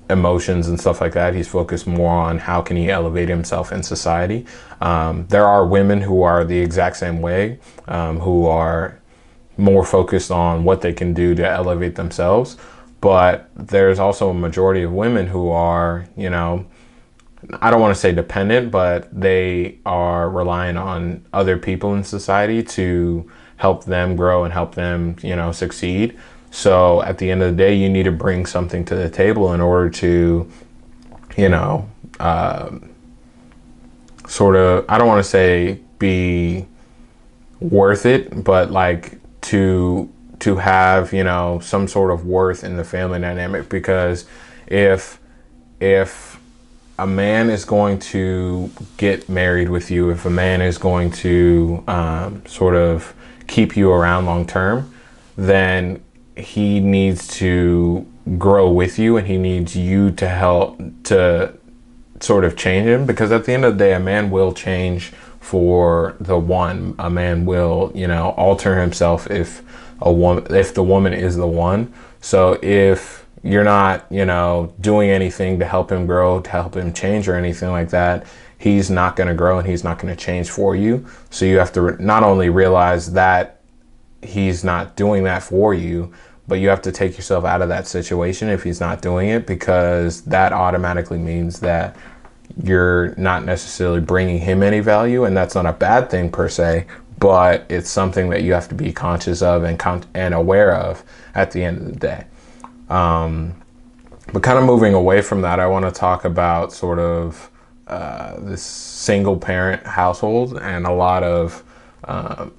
emotions 0.09 0.67
and 0.67 0.79
stuff 0.79 1.01
like 1.01 1.13
that. 1.13 1.33
He's 1.33 1.47
focused 1.47 1.87
more 1.87 2.13
on 2.13 2.37
how 2.37 2.61
can 2.61 2.77
he 2.77 2.89
elevate 2.89 3.29
himself 3.29 3.71
in 3.71 3.83
society. 3.83 4.45
Um, 4.81 5.25
there 5.27 5.47
are 5.47 5.65
women 5.65 6.01
who 6.01 6.23
are 6.23 6.43
the 6.43 6.59
exact 6.59 6.97
same 6.97 7.21
way, 7.21 7.59
um, 7.87 8.19
who 8.19 8.45
are 8.45 8.99
more 9.57 9.85
focused 9.85 10.31
on 10.31 10.63
what 10.63 10.81
they 10.81 10.93
can 10.93 11.13
do 11.13 11.33
to 11.35 11.49
elevate 11.49 11.95
themselves. 11.95 12.57
But 13.01 13.49
there's 13.55 13.99
also 13.99 14.29
a 14.29 14.33
majority 14.33 14.83
of 14.83 14.91
women 14.91 15.27
who 15.27 15.49
are, 15.49 16.07
you 16.17 16.29
know, 16.29 16.65
I 17.61 17.69
don't 17.69 17.81
want 17.81 17.93
to 17.93 17.99
say 17.99 18.11
dependent, 18.11 18.71
but 18.71 19.07
they 19.17 19.79
are 19.85 20.29
relying 20.29 20.77
on 20.77 21.25
other 21.33 21.57
people 21.57 21.95
in 21.95 22.03
society 22.03 22.63
to 22.63 23.29
help 23.57 23.85
them 23.85 24.15
grow 24.15 24.43
and 24.43 24.53
help 24.53 24.75
them, 24.75 25.15
you 25.21 25.35
know, 25.35 25.51
succeed. 25.51 26.17
So 26.51 27.01
at 27.01 27.17
the 27.17 27.29
end 27.31 27.41
of 27.41 27.51
the 27.51 27.57
day, 27.57 27.75
you 27.75 27.89
need 27.89 28.03
to 28.03 28.11
bring 28.11 28.45
something 28.45 28.85
to 28.85 28.95
the 28.95 29.09
table 29.09 29.53
in 29.53 29.61
order 29.61 29.89
to, 29.89 30.49
you 31.37 31.49
know, 31.49 31.89
uh, 32.19 32.71
sort 34.27 34.55
of, 34.55 34.85
I 34.89 34.97
don't 34.97 35.07
want 35.07 35.23
to 35.23 35.29
say 35.29 35.79
be 35.99 36.65
worth 37.59 38.05
it, 38.05 38.43
but 38.43 38.71
like 38.71 39.19
to 39.41 40.11
to 40.39 40.57
have 40.57 41.13
you 41.13 41.23
know 41.23 41.59
some 41.59 41.87
sort 41.87 42.11
of 42.11 42.25
worth 42.25 42.63
in 42.63 42.77
the 42.77 42.83
family 42.83 43.19
dynamic 43.19 43.69
because 43.69 44.25
if 44.67 45.19
if 45.79 46.34
a 46.97 47.07
man 47.07 47.49
is 47.49 47.65
going 47.65 47.99
to 47.99 48.71
get 48.97 49.27
married 49.27 49.69
with 49.69 49.91
you, 49.91 50.09
if 50.09 50.25
a 50.25 50.29
man 50.29 50.61
is 50.61 50.77
going 50.77 51.11
to 51.11 51.83
um, 51.87 52.45
sort 52.45 52.75
of 52.75 53.13
keep 53.47 53.75
you 53.75 53.91
around 53.91 54.25
long 54.25 54.45
term, 54.45 54.93
then 55.37 56.01
he 56.37 56.79
needs 56.79 57.27
to 57.27 58.05
grow 58.37 58.69
with 58.71 58.97
you 58.97 59.17
and 59.17 59.27
he 59.27 59.37
needs 59.37 59.75
you 59.75 60.11
to 60.11 60.27
help 60.27 60.79
to 61.03 61.53
sort 62.19 62.43
of 62.43 62.55
change 62.55 62.87
him 62.87 63.05
because 63.05 63.31
at 63.31 63.45
the 63.45 63.53
end 63.53 63.65
of 63.65 63.77
the 63.77 63.83
day, 63.83 63.93
a 63.93 63.99
man 63.99 64.31
will 64.31 64.53
change 64.53 65.11
for 65.39 66.15
the 66.19 66.37
one. 66.37 66.95
A 66.97 67.09
man 67.09 67.45
will, 67.45 67.91
you 67.93 68.07
know, 68.07 68.29
alter 68.31 68.79
himself 68.79 69.29
if 69.29 69.61
a 70.01 70.11
woman, 70.11 70.47
if 70.49 70.73
the 70.73 70.83
woman 70.83 71.13
is 71.13 71.35
the 71.35 71.47
one. 71.47 71.93
So 72.21 72.57
if 72.61 73.24
you're 73.45 73.63
not, 73.63 74.05
you 74.09 74.25
know, 74.25 74.73
doing 74.81 75.11
anything 75.11 75.59
to 75.59 75.65
help 75.65 75.91
him 75.91 76.07
grow, 76.07 76.41
to 76.41 76.49
help 76.49 76.75
him 76.75 76.91
change 76.91 77.27
or 77.27 77.35
anything 77.35 77.69
like 77.69 77.89
that, 77.89 78.25
he's 78.57 78.89
not 78.89 79.15
going 79.15 79.27
to 79.27 79.35
grow 79.35 79.59
and 79.59 79.67
he's 79.67 79.83
not 79.83 79.99
going 79.99 80.13
to 80.13 80.19
change 80.19 80.49
for 80.49 80.75
you. 80.75 81.05
So 81.29 81.45
you 81.45 81.59
have 81.59 81.71
to 81.73 81.81
re- 81.81 81.95
not 81.99 82.23
only 82.23 82.49
realize 82.49 83.13
that 83.13 83.61
he's 84.23 84.63
not 84.63 84.95
doing 84.95 85.23
that 85.25 85.43
for 85.43 85.75
you, 85.75 86.11
but 86.47 86.55
you 86.55 86.69
have 86.69 86.81
to 86.81 86.91
take 86.91 87.17
yourself 87.17 87.45
out 87.45 87.61
of 87.61 87.69
that 87.69 87.87
situation 87.87 88.49
if 88.49 88.63
he's 88.63 88.79
not 88.79 89.03
doing 89.03 89.29
it 89.29 89.45
because 89.45 90.21
that 90.23 90.51
automatically 90.51 91.19
means 91.19 91.59
that 91.59 91.95
you're 92.63 93.13
not 93.15 93.45
necessarily 93.45 94.01
bringing 94.01 94.39
him 94.39 94.63
any 94.63 94.79
value 94.79 95.25
and 95.25 95.37
that's 95.37 95.55
not 95.55 95.65
a 95.65 95.73
bad 95.73 96.09
thing 96.09 96.31
per 96.31 96.47
se 96.47 96.85
but 97.17 97.65
it's 97.69 97.89
something 97.89 98.29
that 98.29 98.43
you 98.43 98.53
have 98.53 98.67
to 98.67 98.75
be 98.75 98.93
conscious 98.93 99.41
of 99.41 99.63
and 99.63 99.79
con- 99.79 100.03
and 100.13 100.33
aware 100.33 100.75
of 100.75 101.03
at 101.33 101.51
the 101.51 101.63
end 101.63 101.77
of 101.77 101.85
the 101.85 101.99
day 101.99 102.23
um, 102.89 103.61
but 104.33 104.41
kind 104.43 104.57
of 104.57 104.65
moving 104.65 104.93
away 104.93 105.21
from 105.21 105.41
that 105.41 105.59
i 105.59 105.67
want 105.67 105.85
to 105.85 105.91
talk 105.91 106.25
about 106.25 106.73
sort 106.73 106.99
of 106.99 107.49
uh, 107.87 108.39
this 108.39 108.63
single 108.63 109.37
parent 109.37 109.85
household 109.85 110.57
and 110.57 110.87
a 110.87 110.91
lot 110.91 111.23
of 111.23 111.63
um, 112.05 112.51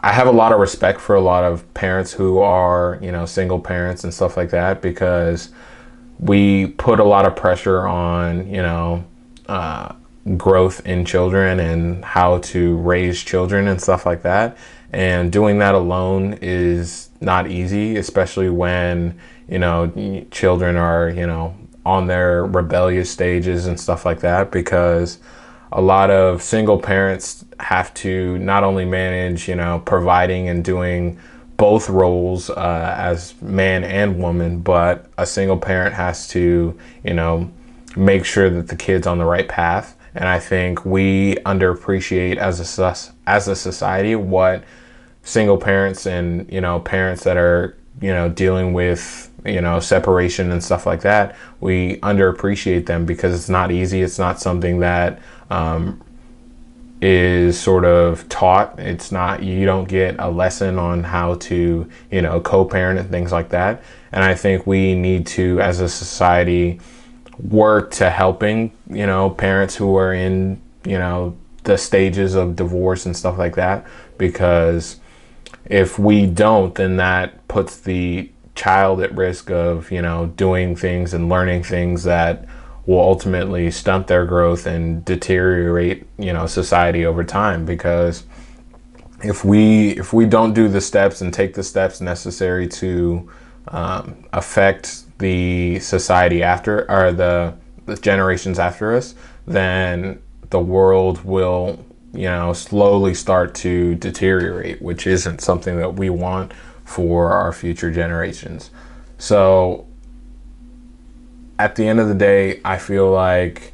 I 0.00 0.12
have 0.12 0.28
a 0.28 0.32
lot 0.32 0.52
of 0.52 0.60
respect 0.60 1.00
for 1.00 1.16
a 1.16 1.20
lot 1.20 1.42
of 1.42 1.72
parents 1.74 2.12
who 2.12 2.38
are, 2.38 2.98
you 3.02 3.10
know, 3.10 3.26
single 3.26 3.58
parents 3.58 4.04
and 4.04 4.14
stuff 4.14 4.36
like 4.36 4.50
that 4.50 4.80
because 4.80 5.50
we 6.20 6.68
put 6.68 7.00
a 7.00 7.04
lot 7.04 7.26
of 7.26 7.34
pressure 7.34 7.86
on, 7.86 8.48
you 8.48 8.62
know, 8.62 9.04
uh, 9.48 9.92
growth 10.36 10.86
in 10.86 11.04
children 11.04 11.58
and 11.58 12.04
how 12.04 12.38
to 12.38 12.76
raise 12.76 13.22
children 13.22 13.66
and 13.66 13.80
stuff 13.80 14.06
like 14.06 14.22
that. 14.22 14.56
And 14.92 15.32
doing 15.32 15.58
that 15.58 15.74
alone 15.74 16.38
is 16.40 17.07
not 17.20 17.50
easy, 17.50 17.96
especially 17.96 18.50
when, 18.50 19.18
you 19.48 19.58
know, 19.58 20.24
children 20.30 20.76
are, 20.76 21.08
you 21.08 21.26
know, 21.26 21.54
on 21.84 22.06
their 22.06 22.44
rebellious 22.44 23.10
stages 23.10 23.66
and 23.66 23.80
stuff 23.80 24.04
like 24.04 24.20
that 24.20 24.50
because 24.50 25.18
a 25.72 25.80
lot 25.80 26.10
of 26.10 26.42
single 26.42 26.78
parents 26.78 27.44
have 27.60 27.92
to 27.94 28.38
not 28.38 28.64
only 28.64 28.84
manage, 28.84 29.48
you 29.48 29.54
know, 29.54 29.82
providing 29.84 30.48
and 30.48 30.64
doing 30.64 31.18
both 31.56 31.88
roles 31.88 32.50
uh, 32.50 32.94
as 32.96 33.40
man 33.42 33.84
and 33.84 34.18
woman, 34.18 34.60
but 34.60 35.10
a 35.18 35.26
single 35.26 35.58
parent 35.58 35.94
has 35.94 36.28
to, 36.28 36.78
you 37.02 37.14
know, 37.14 37.50
make 37.96 38.24
sure 38.24 38.48
that 38.48 38.68
the 38.68 38.76
kid's 38.76 39.06
on 39.06 39.18
the 39.18 39.24
right 39.24 39.48
path. 39.48 39.96
And 40.14 40.28
I 40.28 40.38
think 40.38 40.84
we 40.84 41.34
underappreciate 41.46 42.36
as 42.36 42.78
a 42.78 42.96
as 43.26 43.48
a 43.48 43.56
society 43.56 44.14
what 44.14 44.64
single 45.28 45.58
parents 45.58 46.06
and 46.06 46.50
you 46.50 46.60
know 46.60 46.80
parents 46.80 47.22
that 47.24 47.36
are 47.36 47.76
you 48.00 48.08
know 48.08 48.30
dealing 48.30 48.72
with 48.72 49.30
you 49.44 49.60
know 49.60 49.78
separation 49.78 50.50
and 50.50 50.64
stuff 50.64 50.86
like 50.86 51.02
that. 51.02 51.36
We 51.60 51.96
underappreciate 51.98 52.86
them 52.86 53.04
because 53.04 53.34
it's 53.34 53.48
not 53.48 53.70
easy. 53.70 54.02
It's 54.02 54.18
not 54.18 54.40
something 54.40 54.80
that 54.80 55.20
um, 55.50 56.02
is 57.00 57.60
sort 57.60 57.84
of 57.84 58.28
taught. 58.28 58.78
It's 58.78 59.12
not, 59.12 59.42
you 59.42 59.64
don't 59.66 59.88
get 59.88 60.16
a 60.18 60.28
lesson 60.28 60.78
on 60.78 61.04
how 61.04 61.34
to, 61.34 61.88
you 62.10 62.22
know, 62.22 62.40
co 62.40 62.64
parent 62.64 62.98
and 62.98 63.10
things 63.10 63.30
like 63.30 63.50
that. 63.50 63.82
And 64.12 64.24
I 64.24 64.34
think 64.34 64.66
we 64.66 64.94
need 64.94 65.26
to, 65.28 65.60
as 65.60 65.80
a 65.80 65.88
society, 65.88 66.80
work 67.38 67.92
to 67.92 68.10
helping, 68.10 68.72
you 68.90 69.06
know, 69.06 69.30
parents 69.30 69.76
who 69.76 69.96
are 69.96 70.12
in, 70.12 70.60
you 70.84 70.98
know, 70.98 71.36
the 71.64 71.78
stages 71.78 72.34
of 72.34 72.56
divorce 72.56 73.06
and 73.06 73.16
stuff 73.16 73.38
like 73.38 73.54
that. 73.56 73.86
Because 74.16 74.98
if 75.64 75.98
we 75.98 76.26
don't, 76.26 76.74
then 76.74 76.96
that 76.96 77.46
puts 77.48 77.78
the 77.78 78.30
child 78.54 79.00
at 79.00 79.14
risk 79.14 79.50
of, 79.50 79.90
you 79.90 80.02
know, 80.02 80.26
doing 80.26 80.74
things 80.74 81.14
and 81.14 81.28
learning 81.28 81.62
things 81.62 82.04
that 82.04 82.46
will 82.86 83.00
ultimately 83.00 83.70
stunt 83.70 84.06
their 84.06 84.24
growth 84.24 84.66
and 84.66 85.04
deteriorate, 85.04 86.06
you 86.18 86.32
know, 86.32 86.46
society 86.46 87.04
over 87.04 87.22
time. 87.22 87.64
Because 87.64 88.24
if 89.22 89.44
we 89.44 89.90
if 89.90 90.12
we 90.12 90.26
don't 90.26 90.54
do 90.54 90.68
the 90.68 90.80
steps 90.80 91.20
and 91.20 91.32
take 91.32 91.54
the 91.54 91.62
steps 91.62 92.00
necessary 92.00 92.66
to 92.66 93.30
um, 93.68 94.24
affect 94.32 95.04
the 95.18 95.78
society 95.80 96.42
after 96.42 96.90
or 96.90 97.12
the, 97.12 97.54
the 97.86 97.96
generations 97.96 98.58
after 98.58 98.96
us, 98.96 99.14
then 99.46 100.22
the 100.50 100.60
world 100.60 101.24
will 101.24 101.84
you 102.18 102.26
know 102.26 102.52
slowly 102.52 103.14
start 103.14 103.54
to 103.56 103.94
deteriorate, 103.94 104.82
which 104.82 105.06
isn't 105.06 105.40
something 105.40 105.76
that 105.78 105.94
we 105.94 106.10
want 106.10 106.52
for 106.84 107.32
our 107.32 107.52
future 107.52 107.90
generations. 107.90 108.70
So 109.18 109.86
at 111.58 111.76
the 111.76 111.86
end 111.86 112.00
of 112.00 112.08
the 112.08 112.14
day, 112.14 112.60
I 112.64 112.78
feel 112.78 113.10
like 113.10 113.72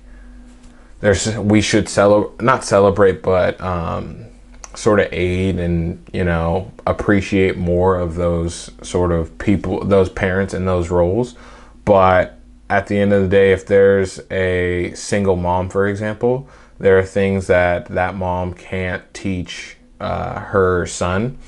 there's 1.01 1.37
we 1.37 1.61
should 1.61 1.89
celebrate 1.89 2.43
not 2.43 2.65
celebrate, 2.65 3.23
but 3.23 3.61
um, 3.61 4.27
sort 4.75 5.01
of 5.01 5.09
aid 5.13 5.59
and 5.59 6.05
you 6.13 6.25
know 6.25 6.71
appreciate 6.87 7.57
more 7.57 7.97
of 7.97 8.15
those 8.15 8.71
sort 8.83 9.13
of 9.13 9.37
people, 9.39 9.85
those 9.85 10.11
parents 10.11 10.55
in 10.55 10.67
those 10.67 10.91
roles. 10.91 11.35
But 11.85 12.39
at 12.71 12.87
the 12.87 12.99
end 12.99 13.13
of 13.13 13.23
the 13.23 13.29
day, 13.29 13.53
if 13.53 13.67
there's 13.67 14.21
a 14.31 14.93
single 14.95 15.37
mom, 15.37 15.69
for 15.69 15.87
example, 15.87 16.49
there 16.79 16.99
are 16.99 17.05
things 17.05 17.47
that 17.47 17.87
that 17.87 18.15
mom 18.15 18.55
can't 18.55 19.03
teach 19.15 19.77
uh, 20.01 20.41
her 20.41 20.87
son 20.87 21.39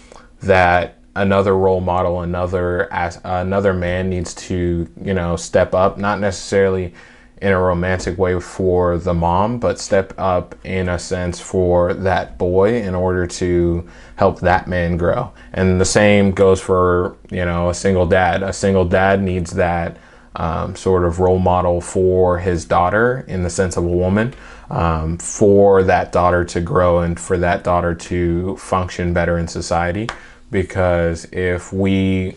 that 0.43 0.99
another 1.17 1.57
role 1.57 1.81
model, 1.81 2.21
another 2.21 2.93
as 2.93 3.21
another 3.25 3.73
man 3.73 4.09
needs 4.09 4.35
to 4.35 4.89
you 5.03 5.15
know 5.15 5.37
step 5.37 5.75
up, 5.75 5.99
not 5.99 6.21
necessarily 6.21 6.95
in 7.43 7.53
a 7.53 7.61
romantic 7.61 8.17
way 8.17 8.39
for 8.41 8.97
the 8.99 9.13
mom, 9.13 9.59
but 9.59 9.79
step 9.79 10.15
up 10.17 10.55
in 10.65 10.89
a 10.89 10.99
sense 10.99 11.39
for 11.39 11.93
that 11.93 12.39
boy 12.39 12.81
in 12.81 12.95
order 12.95 13.27
to 13.27 13.87
help 14.17 14.41
that 14.41 14.67
man 14.67 14.97
grow. 14.97 15.31
And 15.53 15.79
the 15.79 15.85
same 15.85 16.33
goes 16.33 16.61
for 16.61 17.17
you 17.31 17.45
know 17.45 17.71
a 17.71 17.75
single 17.75 18.07
dad. 18.07 18.43
A 18.43 18.53
single 18.53 18.85
dad 18.85 19.23
needs 19.23 19.53
that. 19.53 19.99
Um, 20.39 20.77
sort 20.77 21.07
of 21.07 21.19
role 21.19 21.39
model 21.39 21.81
for 21.81 22.39
his 22.41 22.67
daughter 22.67 23.25
in 23.27 23.43
the 23.43 23.49
sense 23.49 23.79
of 23.79 23.85
a 23.85 23.89
woman 23.89 24.35
um, 24.71 25.19
for 25.19 25.83
that 25.85 26.13
daughter 26.13 26.45
to 26.45 26.61
grow 26.61 27.01
and 27.01 27.19
for 27.19 27.39
that 27.39 27.65
daughter 27.65 27.95
to 27.95 28.57
function 28.57 29.13
better 29.13 29.39
in 29.39 29.47
society 29.47 30.09
because 30.51 31.27
if 31.33 31.73
we 31.73 32.37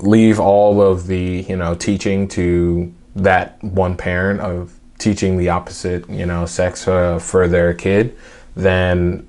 leave 0.00 0.40
all 0.40 0.80
of 0.80 1.06
the 1.06 1.44
you 1.48 1.56
know 1.56 1.74
teaching 1.74 2.26
to 2.26 2.92
that 3.14 3.62
one 3.62 3.96
parent 3.96 4.40
of 4.40 4.72
teaching 4.98 5.36
the 5.36 5.48
opposite 5.48 6.08
you 6.08 6.24
know 6.24 6.46
sex 6.46 6.86
uh, 6.88 7.18
for 7.18 7.48
their 7.48 7.74
kid 7.74 8.16
then 8.54 9.26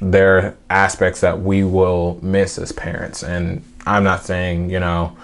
there 0.00 0.38
are 0.38 0.56
aspects 0.70 1.20
that 1.20 1.40
we 1.40 1.62
will 1.62 2.18
miss 2.22 2.58
as 2.58 2.72
parents 2.72 3.22
and 3.22 3.62
i'm 3.86 4.04
not 4.04 4.24
saying 4.24 4.70
you 4.70 4.80
know 4.80 5.14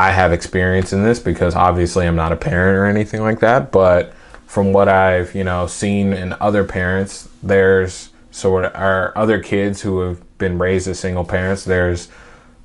I 0.00 0.12
have 0.12 0.32
experience 0.32 0.94
in 0.94 1.02
this 1.02 1.18
because 1.18 1.54
obviously 1.54 2.06
I'm 2.06 2.16
not 2.16 2.32
a 2.32 2.36
parent 2.36 2.78
or 2.78 2.86
anything 2.86 3.20
like 3.20 3.40
that. 3.40 3.70
But 3.70 4.14
from 4.50 4.72
what 4.72 4.88
I've 4.88 5.32
you 5.32 5.44
know 5.44 5.68
seen 5.68 6.12
in 6.12 6.34
other 6.40 6.64
parents, 6.64 7.28
there's 7.40 8.10
sort 8.32 8.64
of 8.64 8.74
our 8.74 9.16
other 9.16 9.38
kids 9.38 9.80
who 9.80 10.00
have 10.00 10.38
been 10.38 10.58
raised 10.58 10.88
as 10.88 10.98
single 10.98 11.24
parents. 11.24 11.64
There's 11.64 12.08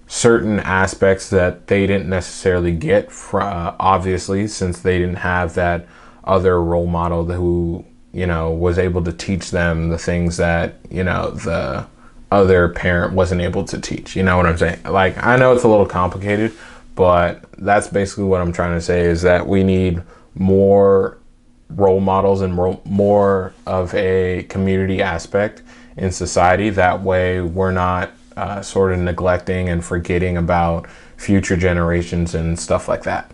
certain 0.08 0.60
aspects 0.62 1.30
that 1.30 1.68
they 1.68 1.86
didn't 1.86 2.10
necessarily 2.10 2.72
get 2.72 3.12
from 3.12 3.44
uh, 3.44 3.76
obviously 3.80 4.48
since 4.48 4.80
they 4.80 4.98
didn't 4.98 5.18
have 5.18 5.54
that 5.54 5.86
other 6.24 6.60
role 6.60 6.88
model 6.88 7.24
who 7.26 7.86
you 8.12 8.26
know 8.26 8.50
was 8.50 8.80
able 8.80 9.04
to 9.04 9.14
teach 9.14 9.52
them 9.52 9.90
the 9.90 9.98
things 10.00 10.38
that 10.38 10.78
you 10.90 11.04
know 11.04 11.30
the 11.32 11.86
other 12.32 12.70
parent 12.70 13.14
wasn't 13.14 13.40
able 13.40 13.64
to 13.64 13.80
teach 13.80 14.16
you 14.16 14.24
know 14.24 14.38
what 14.38 14.46
i'm 14.46 14.58
saying 14.58 14.80
like 14.86 15.16
i 15.24 15.36
know 15.36 15.54
it's 15.54 15.64
a 15.64 15.68
little 15.68 15.86
complicated 15.86 16.52
but 16.96 17.46
that's 17.60 17.88
basically 17.88 18.24
what 18.24 18.42
i'm 18.42 18.52
trying 18.52 18.76
to 18.76 18.82
say 18.82 19.02
is 19.02 19.22
that 19.22 19.48
we 19.48 19.64
need 19.64 20.02
more 20.36 21.18
role 21.70 22.00
models 22.00 22.42
and 22.42 22.54
more 22.86 23.54
of 23.66 23.94
a 23.96 24.44
community 24.50 25.02
aspect 25.02 25.64
in 25.98 26.12
society 26.12 26.70
that 26.70 27.02
way 27.02 27.42
we're 27.42 27.72
not 27.72 28.12
uh, 28.38 28.62
sort 28.62 28.92
of 28.92 29.00
neglecting 29.00 29.70
and 29.70 29.84
forgetting 29.84 30.38
about 30.38 30.88
future 31.18 31.56
generations 31.56 32.36
and 32.36 32.60
stuff 32.60 32.88
like 32.88 33.04
that. 33.04 33.32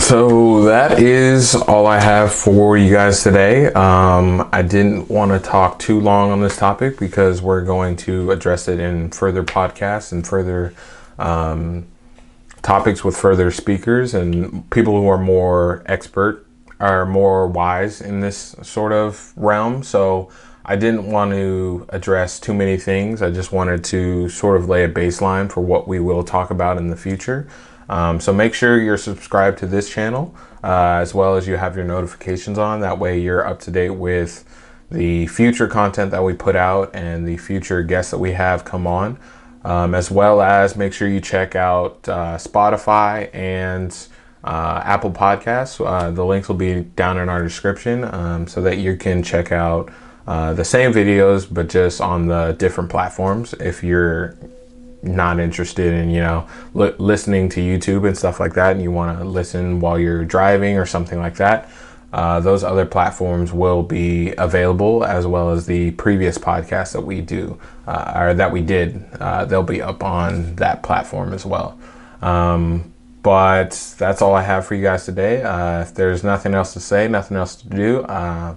So 0.00 0.64
that 0.64 1.00
is 1.00 1.54
all 1.54 1.86
I 1.86 2.00
have 2.00 2.32
for 2.32 2.76
you 2.76 2.92
guys 2.92 3.22
today. 3.22 3.66
Um, 3.72 4.48
I 4.52 4.62
didn't 4.62 5.08
want 5.08 5.30
to 5.30 5.38
talk 5.38 5.78
too 5.78 6.00
long 6.00 6.30
on 6.30 6.40
this 6.40 6.56
topic 6.56 6.98
because 6.98 7.40
we're 7.40 7.64
going 7.64 7.96
to 7.98 8.30
address 8.32 8.68
it 8.68 8.80
in 8.80 9.10
further 9.10 9.44
podcasts 9.44 10.10
and 10.10 10.26
further 10.26 10.74
um, 11.18 11.86
topics 12.62 13.04
with 13.04 13.16
further 13.16 13.50
speakers 13.50 14.14
and 14.14 14.68
people 14.70 15.00
who 15.00 15.08
are 15.08 15.18
more 15.18 15.82
expert 15.86 16.44
are 16.80 17.04
more 17.04 17.46
wise 17.46 18.00
in 18.00 18.20
this 18.20 18.54
sort 18.62 18.92
of 18.92 19.32
realm. 19.36 19.82
So 19.82 20.30
I 20.64 20.76
didn't 20.76 21.10
want 21.10 21.32
to 21.32 21.86
address 21.88 22.38
too 22.38 22.54
many 22.54 22.76
things. 22.76 23.22
I 23.22 23.30
just 23.30 23.52
wanted 23.52 23.82
to 23.84 24.28
sort 24.28 24.56
of 24.60 24.68
lay 24.68 24.84
a 24.84 24.88
baseline 24.88 25.50
for 25.50 25.60
what 25.60 25.88
we 25.88 25.98
will 25.98 26.22
talk 26.22 26.50
about 26.50 26.76
in 26.76 26.88
the 26.88 26.96
future. 26.96 27.48
Um, 27.88 28.20
so 28.20 28.32
make 28.32 28.52
sure 28.52 28.78
you're 28.78 28.98
subscribed 28.98 29.58
to 29.58 29.66
this 29.66 29.88
channel 29.88 30.34
uh, 30.62 30.98
as 31.00 31.14
well 31.14 31.36
as 31.36 31.46
you 31.48 31.56
have 31.56 31.76
your 31.76 31.86
notifications 31.86 32.58
on. 32.58 32.80
That 32.80 32.98
way 32.98 33.18
you're 33.18 33.46
up 33.46 33.60
to 33.60 33.70
date 33.70 33.90
with 33.90 34.44
the 34.90 35.26
future 35.28 35.66
content 35.66 36.10
that 36.10 36.22
we 36.22 36.34
put 36.34 36.56
out 36.56 36.94
and 36.94 37.26
the 37.26 37.36
future 37.36 37.82
guests 37.82 38.10
that 38.10 38.18
we 38.18 38.32
have 38.32 38.64
come 38.64 38.86
on. 38.86 39.18
Um, 39.64 39.94
as 39.94 40.10
well 40.10 40.40
as 40.40 40.76
make 40.76 40.92
sure 40.92 41.08
you 41.08 41.20
check 41.20 41.56
out 41.56 42.08
uh, 42.08 42.36
Spotify 42.36 43.34
and 43.34 43.90
uh, 44.44 44.82
Apple 44.84 45.10
Podcasts. 45.10 45.84
Uh, 45.84 46.10
the 46.10 46.24
links 46.24 46.48
will 46.48 46.56
be 46.56 46.82
down 46.82 47.18
in 47.18 47.28
our 47.28 47.42
description 47.42 48.04
um, 48.04 48.46
so 48.46 48.62
that 48.62 48.78
you 48.78 48.96
can 48.96 49.22
check 49.22 49.52
out 49.52 49.90
uh, 50.26 50.52
the 50.52 50.64
same 50.64 50.92
videos, 50.92 51.52
but 51.52 51.68
just 51.68 52.00
on 52.00 52.26
the 52.26 52.52
different 52.58 52.90
platforms. 52.90 53.54
If 53.54 53.82
you're 53.82 54.36
not 55.02 55.40
interested 55.40 55.94
in, 55.94 56.10
you 56.10 56.20
know, 56.20 56.46
li- 56.74 56.94
listening 56.98 57.48
to 57.50 57.60
YouTube 57.60 58.06
and 58.06 58.16
stuff 58.16 58.40
like 58.40 58.54
that, 58.54 58.72
and 58.72 58.82
you 58.82 58.90
want 58.90 59.18
to 59.18 59.24
listen 59.24 59.80
while 59.80 59.98
you're 59.98 60.24
driving 60.24 60.76
or 60.76 60.86
something 60.86 61.18
like 61.18 61.36
that, 61.36 61.70
uh, 62.12 62.40
those 62.40 62.64
other 62.64 62.86
platforms 62.86 63.52
will 63.52 63.82
be 63.82 64.34
available 64.38 65.04
as 65.04 65.26
well 65.26 65.50
as 65.50 65.66
the 65.66 65.90
previous 65.92 66.38
podcast 66.38 66.92
that 66.92 67.02
we 67.02 67.20
do 67.20 67.58
uh, 67.86 68.12
or 68.16 68.34
that 68.34 68.50
we 68.50 68.62
did. 68.62 69.06
Uh, 69.20 69.44
they'll 69.44 69.62
be 69.62 69.82
up 69.82 70.02
on 70.02 70.54
that 70.56 70.82
platform 70.82 71.32
as 71.34 71.44
well. 71.44 71.78
Um, 72.22 72.92
but 73.22 73.94
that's 73.98 74.22
all 74.22 74.34
I 74.34 74.42
have 74.42 74.66
for 74.66 74.74
you 74.74 74.82
guys 74.82 75.04
today. 75.04 75.42
Uh, 75.42 75.82
if 75.82 75.94
there's 75.94 76.22
nothing 76.22 76.54
else 76.54 76.72
to 76.74 76.80
say, 76.80 77.08
nothing 77.08 77.36
else 77.36 77.56
to 77.56 77.68
do, 77.68 78.02
uh, 78.02 78.54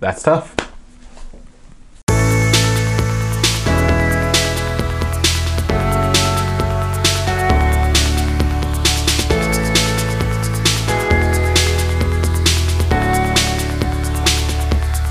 that's 0.00 0.22
tough. 0.22 0.71